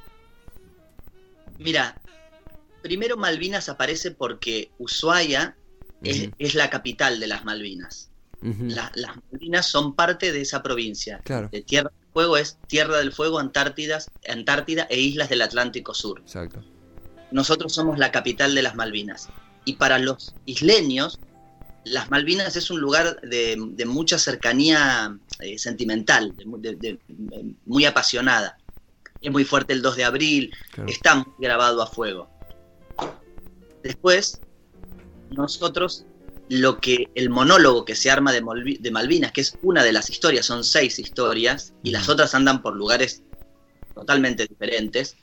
[1.58, 1.98] Mira,
[2.82, 5.56] primero Malvinas aparece porque Ushuaia
[6.04, 8.12] es, la capital de las Malvinas.
[8.42, 11.20] La- las Malvinas son parte de esa provincia.
[11.24, 11.50] Claro.
[11.52, 16.20] De Tierra del Fuego es Tierra del Fuego, Antártidas, Antártida e islas del Atlántico Sur.
[16.20, 16.64] Exacto.
[17.32, 19.30] Nosotros somos la capital de las Malvinas.
[19.66, 21.20] Y para los isleños,
[21.84, 27.00] las Malvinas es un lugar de, de mucha cercanía eh, sentimental, de de-
[27.66, 28.58] muy apasionada.
[29.22, 30.90] Es muy fuerte el 2 de abril, Claro.
[30.90, 32.30] está grabado a fuego.
[33.84, 34.42] Después,
[35.32, 36.06] nosotros,
[36.50, 39.94] lo que el monólogo que se arma de, Molvi- de Malvinas, que es una de
[39.94, 43.24] las historias, son seis historias, y las otras andan por lugares
[43.94, 45.16] totalmente diferentes.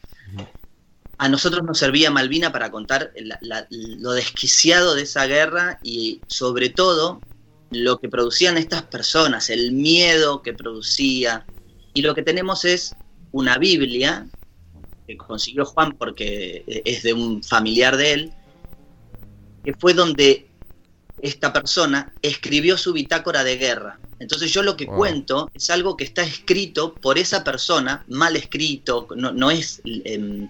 [1.23, 6.21] A nosotros nos servía Malvina para contar la- la- lo desquiciado de esa guerra y
[6.27, 7.23] sobre todo
[7.71, 11.47] lo que producían estas personas, el miedo que producía.
[11.95, 12.97] Y lo que tenemos es
[13.31, 14.27] una Biblia
[15.07, 18.33] que consiguió Juan porque es de un familiar de él,
[19.65, 20.49] que fue donde
[21.21, 24.01] esta persona escribió su bitácora de guerra.
[24.19, 24.97] Entonces yo lo que Wow.
[24.97, 30.49] cuento es algo que está escrito por esa persona, mal escrito, no, no es em,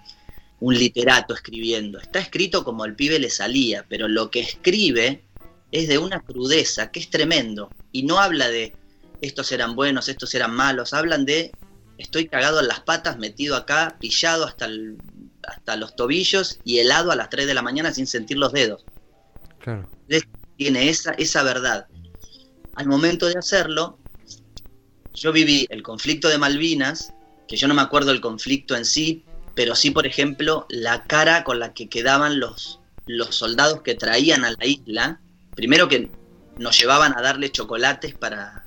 [0.62, 5.24] un literato escribiendo, está escrito como el pibe le salía, pero lo que escribe
[5.72, 8.72] es de una crudeza que es tremendo y no habla de
[9.20, 11.52] estos eran buenos, estos eran malos, hablan de
[11.98, 14.98] estoy cagado en las patas, metido acá, pillado hasta, el-
[15.48, 18.86] hasta los tobillos y helado a las 3 de la mañana sin sentir los dedos.
[19.58, 19.88] Claro.
[20.56, 21.86] Tiene esa, esa verdad.
[22.76, 23.98] Al momento de hacerlo,
[25.12, 27.12] yo viví el conflicto de Malvinas,
[27.48, 31.44] que yo no me acuerdo del conflicto en sí, pero sí, por ejemplo, la cara
[31.44, 35.20] con la que quedaban los, los soldados que traían a la isla.
[35.54, 36.10] Primero que
[36.58, 38.66] nos llevaban a darle chocolates para...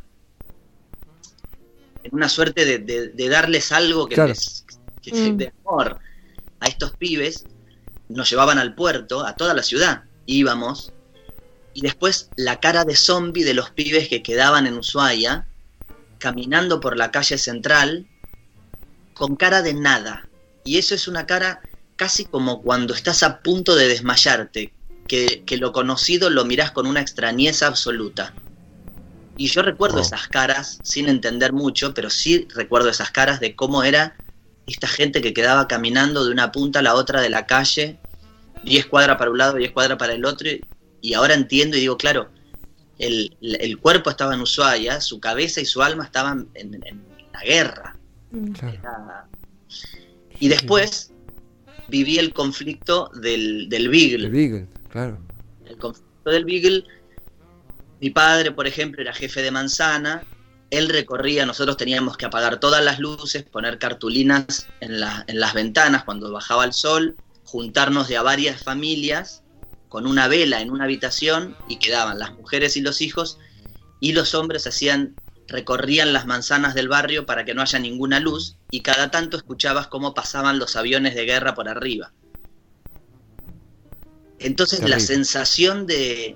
[2.03, 4.29] en una suerte de, de- de darles algo que Claro.
[4.29, 4.63] les-
[5.01, 5.37] que- Mm.
[5.37, 5.97] de amor
[6.59, 7.45] a estos pibes.
[8.09, 10.03] Nos llevaban al puerto, a toda la ciudad.
[10.27, 10.91] Íbamos.
[11.73, 15.47] Y después la cara de zombie de los pibes que quedaban en Ushuaia,
[16.19, 18.07] caminando por la calle central,
[19.15, 20.24] con cara de nada.
[20.65, 21.61] Y eso es una cara
[21.95, 24.73] casi como cuando estás a punto de desmayarte,
[25.07, 28.33] que, que lo conocido lo mirás con una extrañeza absoluta.
[29.37, 30.05] Y yo recuerdo Wow.
[30.05, 34.15] esas caras, sin entender mucho, pero sí recuerdo esas caras de cómo era
[34.65, 37.99] esta gente que quedaba caminando de una punta a la otra de la calle,
[38.63, 40.49] 10 cuadras para un lado, 10 cuadras para el otro,
[41.01, 42.31] y ahora entiendo y digo, claro,
[42.97, 47.41] el, el cuerpo estaba en Ushuaia, su cabeza y su alma estaban en, en la
[47.41, 47.95] guerra.
[48.57, 48.73] Claro.
[48.73, 49.27] Era-
[50.39, 51.11] Y después
[51.87, 54.25] viví el conflicto del, del Beagle.
[54.25, 55.19] El Beagle, claro.
[55.65, 56.83] El conflicto del Beagle,
[57.99, 60.25] mi padre, por ejemplo, era jefe de manzana
[60.71, 65.53] él recorría, nosotros teníamos que apagar todas las luces, poner cartulinas en, la- en las
[65.53, 69.43] ventanas cuando bajaba el sol, juntarnos de a varias familias
[69.87, 73.37] con una vela en una habitación y quedaban las mujeres y los hijos
[74.01, 75.15] y los hombres hacían
[75.47, 79.87] recorrían las manzanas del barrio para que no haya ninguna luz y cada tanto escuchabas
[79.87, 82.11] cómo pasaban los aviones de guerra por arriba.
[84.39, 86.35] Entonces la sensación de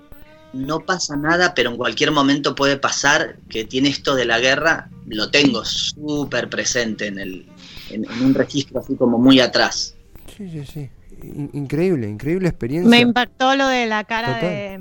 [0.54, 4.89] no pasa nada, pero en cualquier momento puede pasar, que tiene esto de la guerra,
[5.06, 7.45] lo tengo súper presente en, el,
[7.91, 9.95] en, en un registro así como muy atrás.
[10.36, 10.89] Sí, sí, sí.
[11.22, 12.89] In- increíble, increíble experiencia.
[12.89, 14.41] Me impactó lo de la cara Total.
[14.41, 14.80] de,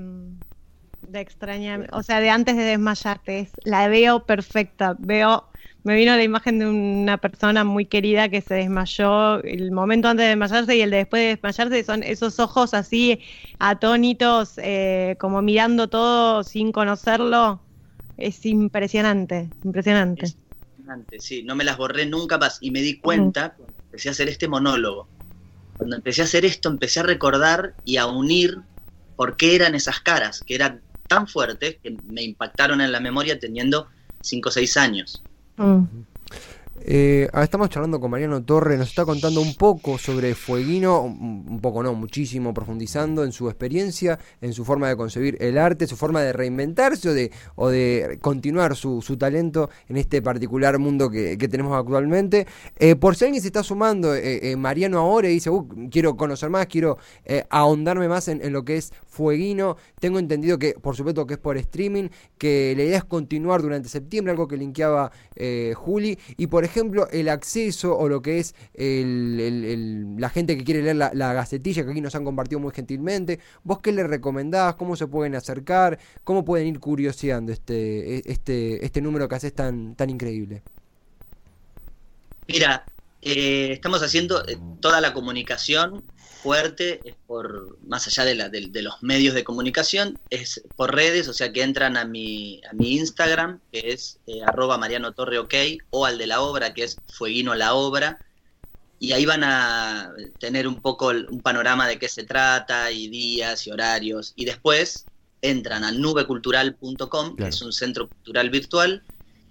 [1.09, 3.41] de extraña, o sea, de antes de desmayarte.
[3.41, 4.97] Es- la veo perfecta.
[4.99, 5.49] Veo,
[5.83, 9.43] me vino la imagen de una persona muy querida que se desmayó.
[9.43, 13.21] El momento antes de desmayarse y el de después de desmayarse son esos ojos así
[13.59, 17.65] atónitos, eh, como mirando todo sin conocerlo.
[18.17, 20.27] Es impresionante, impresionante.
[20.27, 20.37] Es
[20.77, 24.13] impresionante, sí, no me las borré nunca más y me di cuenta cuando empecé a
[24.13, 25.11] hacer este monólogo.
[25.77, 28.59] Cuando empecé a hacer esto, empecé a recordar y a unir
[29.17, 33.39] por qué eran esas caras, que eran tan fuertes que me impactaron en la memoria
[33.41, 33.89] teniendo
[34.21, 35.25] 5 o 6 años.
[35.57, 35.85] Mm.
[36.81, 41.61] Eh, ah, estamos charlando con Mariano Torre, nos está contando un poco sobre Fueguino, un
[41.61, 45.97] poco no, muchísimo, profundizando en su experiencia, en su forma de concebir el arte, su
[45.97, 51.37] forma de reinventarse o de, o de continuar su, talento en este particular mundo que,
[51.49, 52.47] tenemos actualmente.
[52.77, 56.17] Eh, por si alguien se está sumando, eh, eh, Mariano ahora y dice, "Uh, quiero
[56.17, 56.99] conocer más, quiero
[57.51, 61.41] ahondarme más en, en lo que es Fueguino, tengo entendido que, por supuesto, que es
[61.41, 65.11] por streaming, que la idea es continuar durante septiembre, algo que linkeaba
[65.75, 70.57] Juli, y por ejemplo, el acceso o lo que es el- el- el- la gente
[70.57, 73.93] que quiere leer la, la gacetilla que aquí nos han compartido muy gentilmente, ¿vos qué
[73.93, 74.75] le recomendás?
[74.77, 75.99] ¿Cómo se pueden acercar?
[76.25, 80.63] ¿Cómo pueden ir curioseando este, este, este número que haces tan, tan increíble?
[82.47, 82.85] Mira,
[83.23, 86.05] eh, estamos haciendo eh, toda la comunicación
[86.43, 90.95] fuerte, es por más allá de, la, de, de los medios de comunicación, es por
[90.95, 95.13] redes, o sea que entran a mi, a mi Instagram, que es eh, arroba Mariano
[95.13, 95.55] Torre OK,
[95.91, 98.23] o al de la obra, que es Fueguino la obra,
[99.01, 103.67] y ahí van a tener un poco un panorama de qué se trata, y días
[103.67, 105.07] y horarios, y después
[105.41, 107.49] entran a nubecultural.com, que Claro.
[107.51, 109.03] es un centro cultural virtual,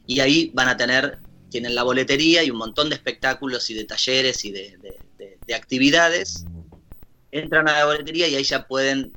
[0.05, 1.19] y ahí van a tener,
[1.49, 5.39] tienen la boletería y un montón de espectáculos y de talleres y de, de- de-
[5.45, 6.45] de actividades.
[7.31, 9.15] Entran a la boletería y ahí ya pueden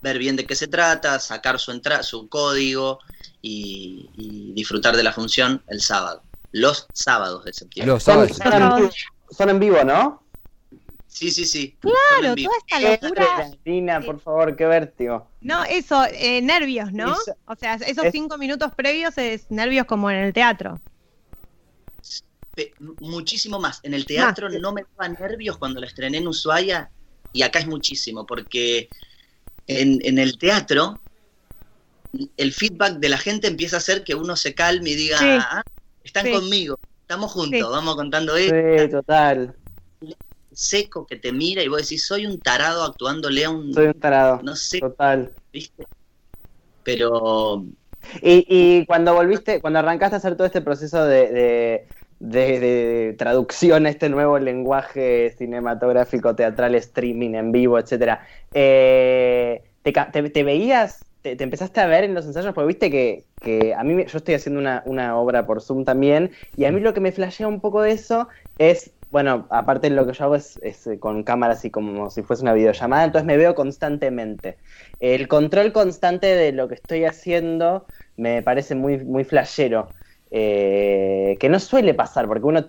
[0.00, 2.98] ver bien de qué se trata, sacar su, entra su código
[3.40, 6.24] y, y disfrutar de la función el sábado.
[6.50, 7.92] Los sábados de septiembre.
[7.94, 8.36] Los Son, sábados.
[8.36, 8.90] son en vivo,
[9.30, 10.26] son en vivo, ¿no?
[11.06, 11.78] Sí, sí, sí.
[11.78, 12.56] Claro, toda
[12.90, 13.50] esta locura.
[13.64, 15.30] Lina, por favor, qué vértigo.
[15.40, 17.12] No, eso, eh, nervios, ¿no?
[17.12, 20.80] Eso- O sea, esos es- cinco minutos previos es nervios como en el teatro.
[22.54, 23.80] Pe- muchísimo más.
[23.82, 26.90] En el teatro no me daba nervios cuando la estrené en Ushuaia
[27.32, 28.90] y acá es muchísimo, porque
[29.66, 31.00] en, en el teatro
[32.36, 35.24] el feedback de la gente empieza a hacer que uno se calme y diga, Sí.
[35.28, 35.62] "Ah,
[36.04, 36.32] están Sí.
[36.32, 37.66] conmigo, estamos juntos, Sí.
[37.70, 38.54] vamos contando esto.
[38.54, 39.56] Sí, total.
[40.54, 43.72] Seco que te mira y vos decís, soy un tarado actuándole a un...
[43.72, 44.40] Soy un tarado.
[44.42, 45.34] No sé, Total.
[45.50, 45.86] ¿viste?
[46.82, 47.64] Pero
[48.20, 51.88] Y, y cuando volviste, cuando arrancaste a hacer todo este proceso de, de,
[52.30, 59.92] de- de traducción a este nuevo lenguaje cinematográfico, teatral, streaming, en vivo, etcétera, eh, te,
[59.92, 63.26] ca- te- te veías, te, te empezaste a ver en los ensayos, porque viste que,
[63.40, 66.80] que a mí, yo estoy haciendo una, una obra por Zoom también, y a mí
[66.80, 70.36] lo que me flashea un poco de eso es, bueno, aparte lo que yo hago
[70.36, 74.58] es, es, eh, con cámaras y como si fuese una videollamada, entonces me veo constantemente.
[75.00, 79.92] El control constante de lo que estoy haciendo me parece muy, muy flashero.
[80.34, 82.66] Eh, que no suele pasar, porque uno,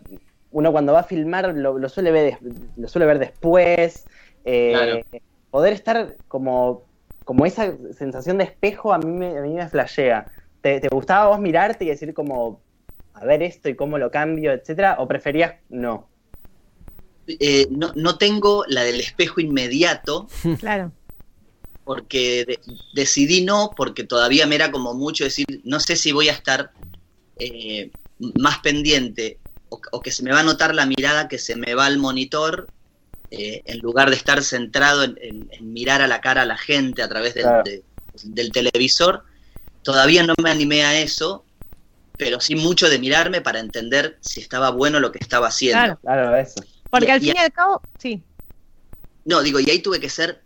[0.49, 2.38] uno cuando va a filmar lo, lo suele, ver,
[2.76, 4.06] lo suele ver después.
[4.43, 5.06] eh,
[5.49, 6.89] Poder estar como,
[7.23, 10.30] como esa sensación de espejo a mí me, a mí me flashea.
[10.62, 12.63] ¿Te, te gustaba a vos mirarte y decir como,
[13.13, 14.97] a ver esto y cómo lo cambio, etcétera?
[14.99, 16.10] ¿O preferías no?
[17.28, 20.28] eh, no, no tengo la del espejo inmediato,
[20.60, 20.91] Claro.
[21.84, 22.60] porque de-
[22.93, 26.71] decidí no, porque todavía me era como mucho decir, no sé si voy a estar
[27.36, 27.91] eh,
[28.36, 31.74] más pendiente o, o que se me va a notar la mirada que se me
[31.76, 32.69] va al monitor,
[33.32, 36.58] eh, en lugar de estar centrado en, en- en mirar a la cara a la
[36.58, 37.63] gente a través del, Claro.
[37.63, 37.84] de-
[38.24, 39.24] del televisor.
[39.82, 41.43] Todavía no me animé a eso,
[42.15, 45.80] pero sí mucho de mirarme para entender si estaba bueno lo que estaba haciendo.
[45.80, 46.00] Claro.
[46.02, 46.63] Claro, eso.
[46.91, 48.24] Porque Y- al y- fin y al cabo, sí.
[49.26, 50.43] No, digo, y ahí tuve que ser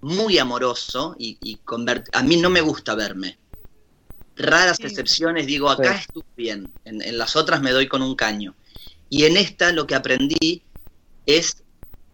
[0.00, 3.38] muy amoroso y, y convert- A mí no me gusta verme.
[4.36, 4.84] Raras Sí.
[4.86, 6.00] excepciones digo, acá Sí.
[6.06, 8.54] estuve bien, en, en las otras me doy con un caño.
[9.08, 10.62] Y en esta lo que aprendí
[11.26, 11.62] es,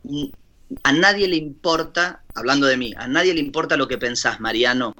[0.02, 0.26] mm,
[0.82, 4.92] a nadie le importa, hablando de mí, a nadie le importa lo que pensás, Mariano,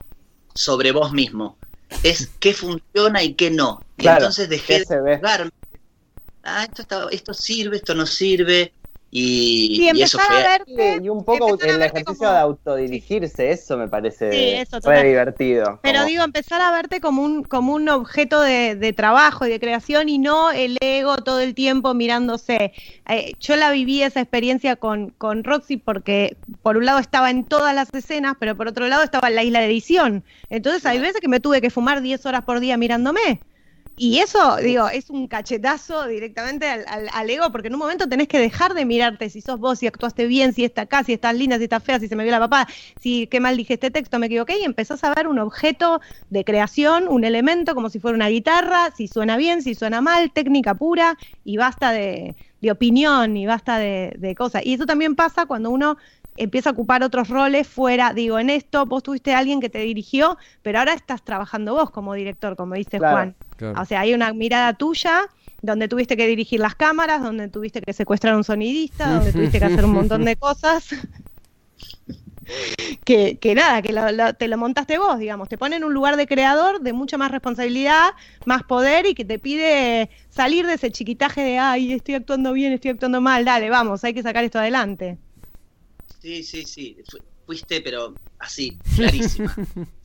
[0.55, 1.59] sobre vos mismo.
[2.03, 3.85] Es qué funciona y qué no.
[3.99, 5.51] Y entonces dejé ¿qué de juzgarme.
[6.43, 8.73] Ah, esto, está- esto sirve, esto no sirve.
[9.13, 10.99] Y, Sí, y eso empezar fue a verte.
[11.03, 15.03] Y un poco el ejercicio como- de autodirigirse, eso me parece Sí, eso, total.
[15.05, 15.81] divertido.
[15.83, 19.51] Pero como- digo, empezar a verte como un, como un objeto de, de trabajo y
[19.51, 22.73] de creación y no el ego todo el tiempo mirándose.
[23.09, 27.45] Eh, yo la viví esa experiencia con, con Roxy porque por un lado estaba en
[27.45, 30.23] todas las escenas, pero por otro lado estaba en la isla de edición.
[30.51, 33.41] Entonces hay veces que me tuve que fumar 10 horas por día mirándome.
[34.03, 38.09] Y eso, digo, es un cachetazo directamente al, al- al ego, porque en un momento
[38.09, 41.13] tenés que dejar de mirarte si sos vos, si actuaste bien, si está acá, si
[41.13, 43.75] estás linda, si estás fea, si se me vio la papá, si qué mal dije
[43.75, 47.91] este texto, me equivoqué, y empezás a ver un objeto de creación, un elemento como
[47.91, 52.37] si fuera una guitarra, si suena bien, si suena mal, técnica pura, y basta de,
[52.63, 54.63] de opinión, y basta de, de cosas.
[54.65, 55.99] Y eso también pasa cuando uno
[56.37, 59.81] empieza a ocupar otros roles fuera, digo, en esto vos tuviste a alguien que te
[59.81, 63.15] dirigió, pero ahora estás trabajando vos como director, como dice Claro.
[63.17, 63.37] Juan.
[63.61, 63.81] Claro.
[63.81, 65.29] O sea, hay una mirada tuya
[65.63, 69.59] donde tuviste que dirigir las cámaras, donde tuviste que secuestrar a un sonidista, donde tuviste
[69.59, 70.89] que hacer un montón de cosas.
[73.05, 75.49] Que, que nada, que lo- lo- te lo montaste vos, digamos.
[75.49, 78.11] Te pone en un lugar de creador de mucha más responsabilidad,
[78.45, 82.73] más poder y que te pide salir de ese chiquitaje de, ay, estoy actuando bien,
[82.73, 85.17] estoy actuando mal, dale, vamos, hay que sacar esto adelante.
[86.21, 86.97] Sí, sí, sí.
[87.09, 89.55] Fu- Fuiste, pero así, clarísima.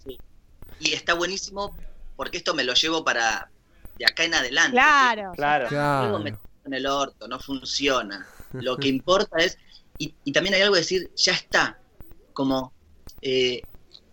[0.06, 0.18] Sí.
[0.82, 1.74] Y está buenísimo
[2.15, 3.49] porque esto me lo llevo para
[3.97, 4.71] de acá en adelante.
[4.71, 5.32] Claro.
[5.36, 5.67] Claro.
[5.69, 6.19] Luego Claro.
[6.19, 8.25] me en el orto, no funciona.
[8.54, 9.58] Lo que importa es.
[9.97, 11.80] Y, y también hay algo de decir, ya está.
[12.34, 12.73] Como
[13.21, 13.62] eh,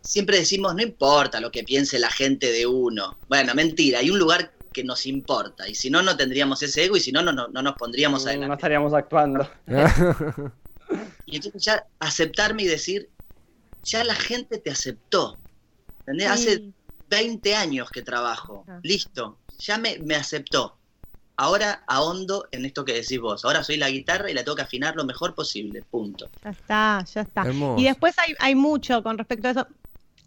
[0.03, 3.19] siempre decimos, no importa lo que piense la gente de uno.
[3.29, 5.69] Bueno, mentira, hay un lugar que nos importa.
[5.69, 8.25] Y si no, no tendríamos ese ego y si no, no, no, no nos pondríamos
[8.25, 8.55] No adelante.
[8.55, 9.49] estaríamos actuando.
[11.25, 13.09] Y entonces ya aceptarme y decir,
[13.83, 15.39] ya la gente te aceptó.
[16.01, 16.29] ¿Entendés?
[16.29, 16.63] Hace.
[17.13, 18.65] 20 años que trabajo.
[18.67, 18.81] Ah.
[18.83, 19.39] Listo.
[19.59, 20.79] Ya me, me aceptó.
[21.37, 23.45] Ahora ahondo en esto que decís vos.
[23.45, 25.83] Ahora soy la guitarra y la tengo que afinar lo mejor posible.
[25.83, 26.31] Punto.
[26.43, 27.43] Ya está, ya está.
[27.43, 27.81] Hermoso.
[27.81, 29.67] Y después hay, hay mucho con respecto a eso.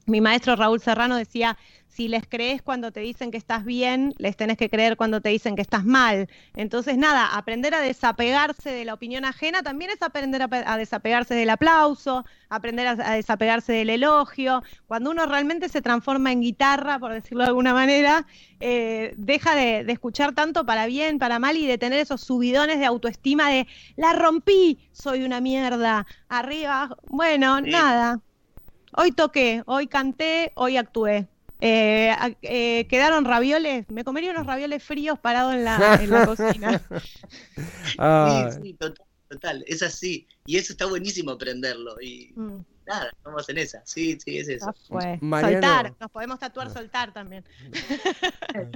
[0.07, 4.35] Mi maestro Raúl Serrano decía, si les crees cuando te dicen que estás bien, les
[4.37, 6.29] tenés que creer cuando te dicen que estás mal.
[6.55, 10.77] Entonces, nada, aprender a desapegarse de la opinión ajena también es aprender a, pe- a
[10.77, 14.61] desapegarse del aplauso, aprender a, a desapegarse del elogio.
[14.85, 18.27] Cuando uno realmente se transforma en guitarra, por decirlo de alguna manera,
[18.59, 22.77] eh, deja de, de escuchar tanto para bien, para mal y de tener esos subidones
[22.79, 27.69] de autoestima de la rompí, soy una mierda, arriba, bueno, Sí.
[27.71, 28.21] nada.
[28.93, 31.27] Hoy toqué, hoy canté, hoy actué.
[31.61, 36.81] Eh, eh, quedaron ravioles, me comería unos ravioles fríos parados en la, en la cocina.
[37.97, 39.63] Ah, Sí, sí, total, total.
[39.67, 40.27] Es así.
[40.45, 41.95] Y eso está buenísimo aprenderlo.
[42.01, 43.81] Y Mm, nada, estamos en esa.
[43.85, 44.73] Sí, sí, es eso.
[45.21, 45.53] Mariano.
[45.53, 47.43] Soltar, nos podemos tatuar soltar también.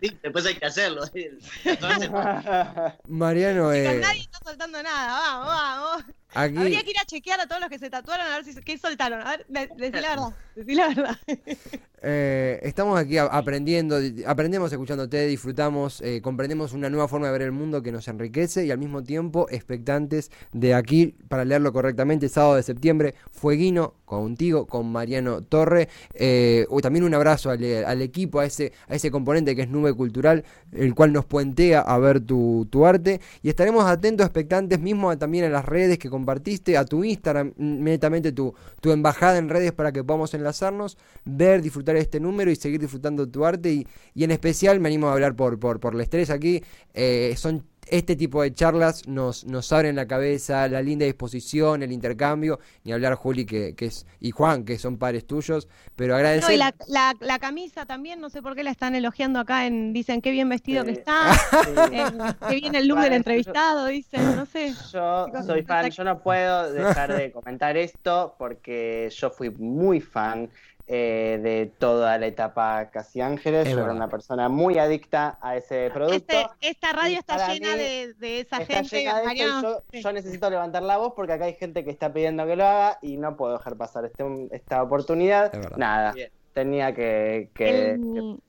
[0.02, 1.02] Sí, después hay que hacerlo.
[3.08, 6.04] Mariano, eh, nadie está soltando nada, vamos, vamos.
[6.34, 8.54] Aquí Habría que ir a chequear a todos los que se tatuaron a ver si
[8.62, 9.22] qué soltaron.
[9.26, 11.18] A ver, de- decí la verdad, decí la verdad.
[12.02, 17.42] eh, estamos aquí aprendiendo, di- aprendemos escuchándote, disfrutamos, eh, comprendemos una nueva forma de ver
[17.44, 22.30] el mundo que nos enriquece y al mismo tiempo expectantes de aquí para leerlo correctamente,
[22.30, 25.89] sábado de septiembre, Fueguino contigo, con Mariano Torre.
[26.13, 29.94] Eh, también un abrazo al, al equipo, a ese, a ese componente que es Nube
[29.94, 35.10] Cultural, el cual nos puentea a ver tu, tu arte y estaremos atentos, expectantes mismo
[35.12, 39.49] a- también a las redes que compartiste, a tu Instagram, netamente tu, tu embajada en
[39.49, 43.71] redes para que podamos enlazarnos, ver, disfrutar este número y seguir disfrutando tu arte.
[43.71, 46.62] Y, y en especial me animo a hablar por, por, por la estrés aquí,
[46.93, 51.91] eh, son este tipo de charlas nos, nos abren la cabeza, la linda disposición, el
[51.91, 56.49] intercambio, ni hablar Juli que, que es, y Juan, que son pares tuyos, pero agradecer.
[56.49, 59.65] No, y la, la, la camisa también, no sé por qué la están elogiando acá,
[59.65, 60.99] en, dicen qué bien vestido que Sí.
[60.99, 61.69] está, Sí.
[61.93, 62.06] eh,
[62.49, 64.73] qué bien el look del Vale, entrevistado, dicen, no sé.
[64.92, 70.50] Yo soy fan, yo no puedo dejar de comentar esto porque yo fui muy fan
[70.92, 73.67] eh, de toda la etapa Casi Ángeles.
[73.67, 76.15] Es yo era una persona muy adicta a ese producto.
[76.17, 78.98] Este, esta radio está llena de, de esa Está gente.
[78.98, 80.02] llena de esto y Mariano, yo, sí.
[80.02, 82.98] yo necesito levantar la voz porque acá hay gente que está pidiendo que lo haga
[83.04, 85.54] y no puedo dejar pasar este, esta oportunidad.
[85.77, 86.31] Nada, Bien.
[86.54, 87.52] tenía que...
[87.54, 88.40] que- El-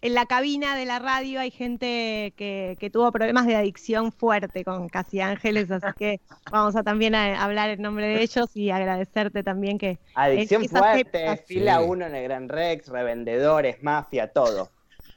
[0.00, 4.64] en la cabina de la radio hay gente que, que tuvo problemas de adicción fuerte
[4.64, 6.20] con Casi Ángeles, así que
[6.50, 11.36] vamos a también a hablar en nombre de ellos y agradecerte también que Adicción fuerte,
[11.46, 11.84] fila Sí.
[11.86, 14.70] 1 en el Gran Rex, revendedores, mafia, todo.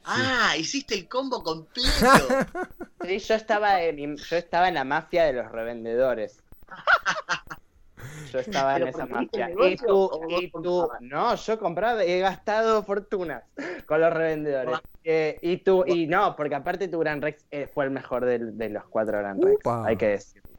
[0.03, 1.87] Ah, hiciste el combo completo.
[3.03, 6.43] Sí, yo estaba en, yo estaba en la mafia de los revendedores.
[8.31, 9.49] Yo estaba en ¿Pero esa mafia.
[9.49, 13.43] Y tú, y tú, no, yo compraba, he gastado fortunas
[13.85, 14.79] con los revendedores.
[15.03, 18.69] Eh, y tú, y no, porque aparte tu Gran Rex eh, fue el mejor de
[18.69, 19.87] los cuatro Gran Rex, Upa.
[19.87, 20.51] hay que decirlo.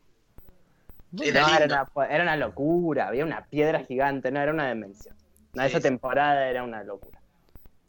[1.20, 5.14] Era No, era una, era una locura, había una piedra gigante, no, era una demencia.
[5.54, 5.82] No, Sí, esa sí.
[5.82, 7.20] temporada era una locura.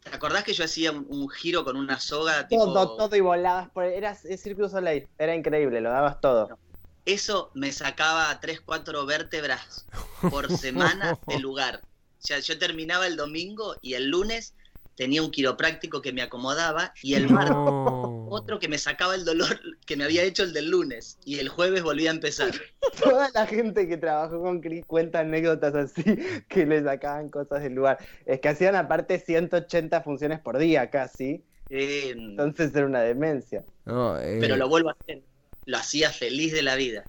[0.02, 2.46] ¿Te acordás que yo hacía un, un giro con una soga?
[2.46, 6.20] Tipo, Todo, todo y volabas por, era el Cirque du Soleil, era increíble, lo dabas
[6.20, 6.58] todo.
[7.04, 9.86] Eso me sacaba 3, 4 vértebras
[10.30, 11.82] por semana del lugar.
[12.18, 14.54] O sea, yo terminaba el domingo y el lunes
[14.96, 18.28] tenía un quiropráctico que me acomodaba y el martes No.
[18.30, 21.48] otro que me sacaba el dolor que me había hecho el del lunes y el
[21.48, 22.52] jueves volvía a empezar.
[23.02, 26.02] Toda la gente que trabajó con Chris cuenta anécdotas así
[26.48, 27.98] que le sacaban cosas del lugar.
[28.24, 33.64] Es que hacían aparte 180 funciones por día casi, Eh, entonces era una demencia.
[33.84, 35.22] No, eh, pero lo vuelvo a hacer.
[35.66, 37.04] Lo hacía feliz de la vida.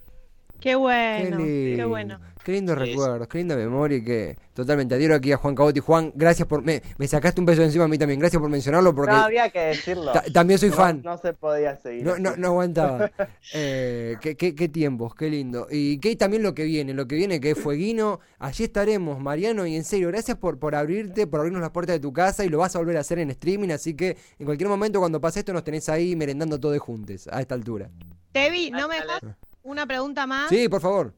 [0.60, 1.76] Qué Qué bueno, lindo.
[1.76, 2.20] qué bueno.
[2.42, 5.80] Qué lindos Sí, recuerdos, qué linda memoria y que totalmente adhiero aquí a Juan Cabotti.
[5.80, 6.62] Juan, gracias por...
[6.62, 9.50] Me, me sacaste un peso encima a mí también, gracias por mencionarlo porque No había
[9.50, 10.12] que decirlo.
[10.12, 11.02] ta- también soy No- fan.
[11.04, 12.04] No, se podía seguir.
[12.04, 13.10] No, no, no aguantaba.
[13.52, 15.66] Eh, qué, qué- qué tiempos, qué lindo.
[15.70, 18.20] Y qué también lo que viene, lo que viene que es Fueguino.
[18.38, 22.00] Allí estaremos, Mariano, y en serio, gracias por, por abrirte, por abrirnos las puertas de
[22.00, 24.68] tu casa y lo vas a volver a hacer en streaming, así que en cualquier
[24.70, 27.90] momento cuando pase esto nos tenés ahí merendando todos juntos a esta altura.
[28.36, 29.20] Tevi, ¿no me dejas
[29.62, 30.48] una pregunta más?
[30.50, 31.14] Sí, por favor.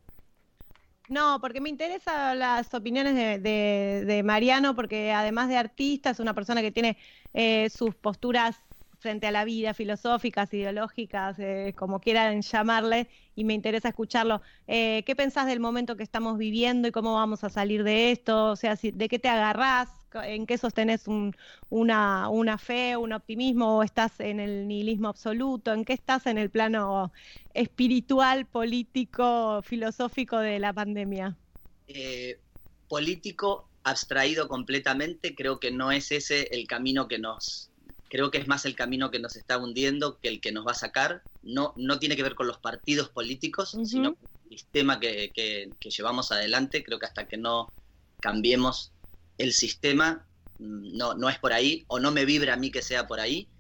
[1.09, 6.21] No, porque me interesan las opiniones de, de- de Mariano, porque además de artista, es
[6.21, 6.99] una persona que tiene
[7.33, 8.57] eh, sus posturas
[8.99, 14.43] frente a la vida, filosóficas, ideológicas, eh, como quieran llamarle, y me interesa escucharlo.
[14.67, 18.47] Eh, ¿Qué pensás del momento que estamos viviendo y cómo vamos a salir de esto?
[18.51, 19.89] O sea, ¿de qué te agarrás?
[20.15, 21.35] ¿En qué sostenés un-
[21.69, 23.79] una, una fe, un optimismo?
[23.79, 25.73] ¿O estás en el nihilismo absoluto?
[25.73, 27.13] ¿En qué estás en el plano
[27.55, 31.39] espiritual, político, filosófico de la pandemia?
[31.87, 32.43] Eh,
[32.87, 37.68] político abstraído completamente, creo que no es ese el camino que nos,
[38.09, 40.73] creo que es más el camino que nos está hundiendo que el que nos va
[40.73, 41.25] a sacar.
[41.43, 45.75] No, no tiene que ver con los partidos políticos, sino con el sistema que, que-
[45.81, 46.83] que llevamos adelante.
[46.85, 47.75] Creo que hasta que no
[48.21, 48.95] cambiemos
[49.39, 50.29] el sistema,
[50.59, 53.21] mm, no, no es por ahí, o no me vibra a mí que sea por
[53.21, 53.51] ahí.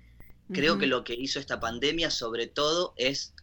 [0.52, 3.34] Creo que lo que hizo esta pandemia, sobre todo, es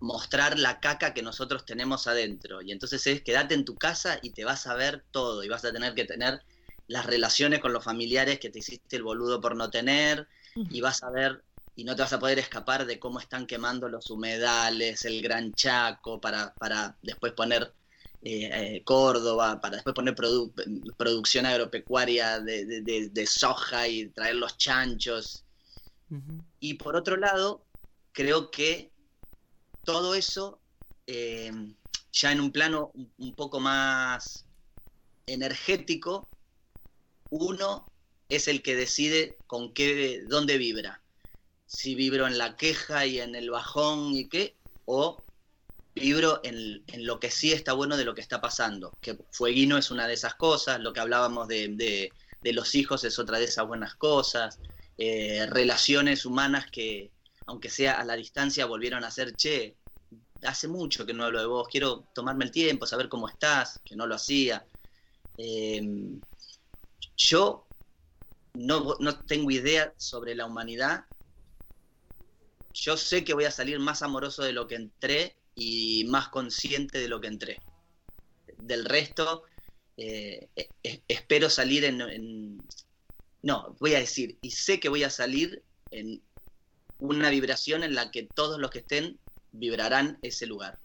[0.00, 2.62] mostrar la caca que nosotros tenemos adentro.
[2.62, 5.42] Y entonces es quédate en tu casa y te vas a ver todo.
[5.44, 6.42] Y vas a tener que tener
[6.88, 10.28] las relaciones con los familiares que te hiciste el boludo por no tener.
[10.68, 13.88] Y vas a ver, y no te vas a poder escapar de cómo están quemando
[13.88, 17.74] los humedales, el Gran Chaco, para, para después poner
[18.22, 20.52] eh, eh, Córdoba, para después poner produ-
[20.96, 25.44] producción agropecuaria de, de- de- de soja y traer los chanchos.
[26.60, 27.66] Y por otro lado,
[28.12, 28.92] creo que
[29.84, 30.62] todo eso,
[31.06, 31.52] eh,
[32.12, 34.46] ya en un plano un, un poco más
[35.26, 36.30] energético,
[37.30, 37.86] uno
[38.28, 41.00] es el que decide con qué, dónde vibra.
[41.66, 44.54] Si vibro en la queja y en el bajón y qué,
[44.84, 45.22] o
[45.94, 48.96] vibro en, lo que sí está bueno de lo que está pasando.
[49.00, 52.12] Que Fueguino es una de esas cosas, lo que hablábamos de
[52.42, 54.60] los hijos es otra de esas buenas cosas,
[54.98, 57.10] eh, relaciones humanas que,
[57.46, 59.76] aunque sea a la distancia, volvieron a ser, che,
[60.42, 63.94] hace mucho que no hablo de vos, quiero tomarme el tiempo, saber cómo estás, que
[63.94, 64.64] no lo hacía.
[65.36, 65.82] Eh,
[67.16, 67.68] yo
[68.54, 71.06] no, no tengo idea sobre la humanidad.
[72.72, 76.98] Yo sé que voy a salir más amoroso de lo que entré y más consciente
[76.98, 77.60] de lo que entré.
[78.58, 79.44] Del resto,
[79.96, 82.68] eh, e- e- espero salir en, en-
[83.42, 86.22] No, voy a decir, y sé que voy a salir en
[86.98, 89.20] una vibración en la que todos los que estén
[89.52, 90.80] vibrarán ese lugar.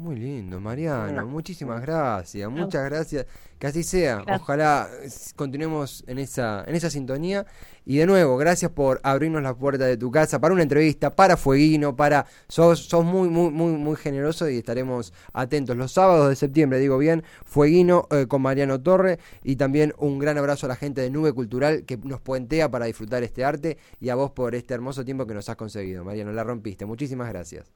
[0.00, 1.12] Muy lindo, Mariano.
[1.12, 1.26] Bueno.
[1.26, 3.26] Muchísimas gracias, muchas gracias.
[3.58, 4.16] Que así sea.
[4.16, 4.40] Gracias.
[4.40, 7.44] Ojalá eh, continuemos en esa, en esa sintonía.
[7.84, 11.36] Y de nuevo, gracias por abrirnos la puerta de tu casa para una entrevista, para
[11.36, 12.24] Fueguino, para.
[12.48, 15.76] Sos, sos muy, muy, muy, muy generoso y estaremos atentos.
[15.76, 19.18] Los sábados de septiembre, digo bien, Fueguino eh, con Mariano Torre.
[19.44, 22.86] Y también un gran abrazo a la gente de Nube Cultural que nos puentea para
[22.86, 23.76] disfrutar este arte.
[24.00, 26.32] Y a vos por este hermoso tiempo que nos has conseguido, Mariano.
[26.32, 26.86] La rompiste.
[26.86, 27.70] Muchísimas gracias.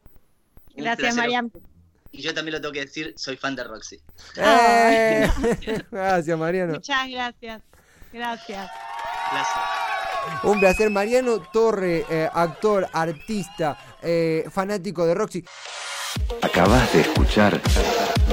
[0.75, 1.51] Gracias, placer.
[2.15, 4.01] Y yo también lo tengo que decir, soy fan de Roxy.
[4.37, 5.29] ¡Eh!
[5.91, 6.75] Gracias, Mariano.
[6.75, 7.63] Muchas gracias.
[8.13, 8.71] Gracias.
[9.31, 9.63] Placer.
[10.45, 15.45] Un placer, Mariano Torre, eh, actor, artista, eh, fanático de Roxy.
[16.41, 17.61] Acabas de escuchar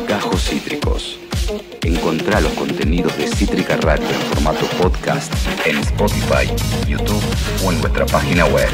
[0.07, 1.17] Gajos Cítricos.
[1.81, 5.33] Encontrá los contenidos de Cítrica Radio en formato podcast
[5.65, 6.53] en Spotify,
[6.87, 7.23] YouTube
[7.65, 8.69] o en nuestra página web.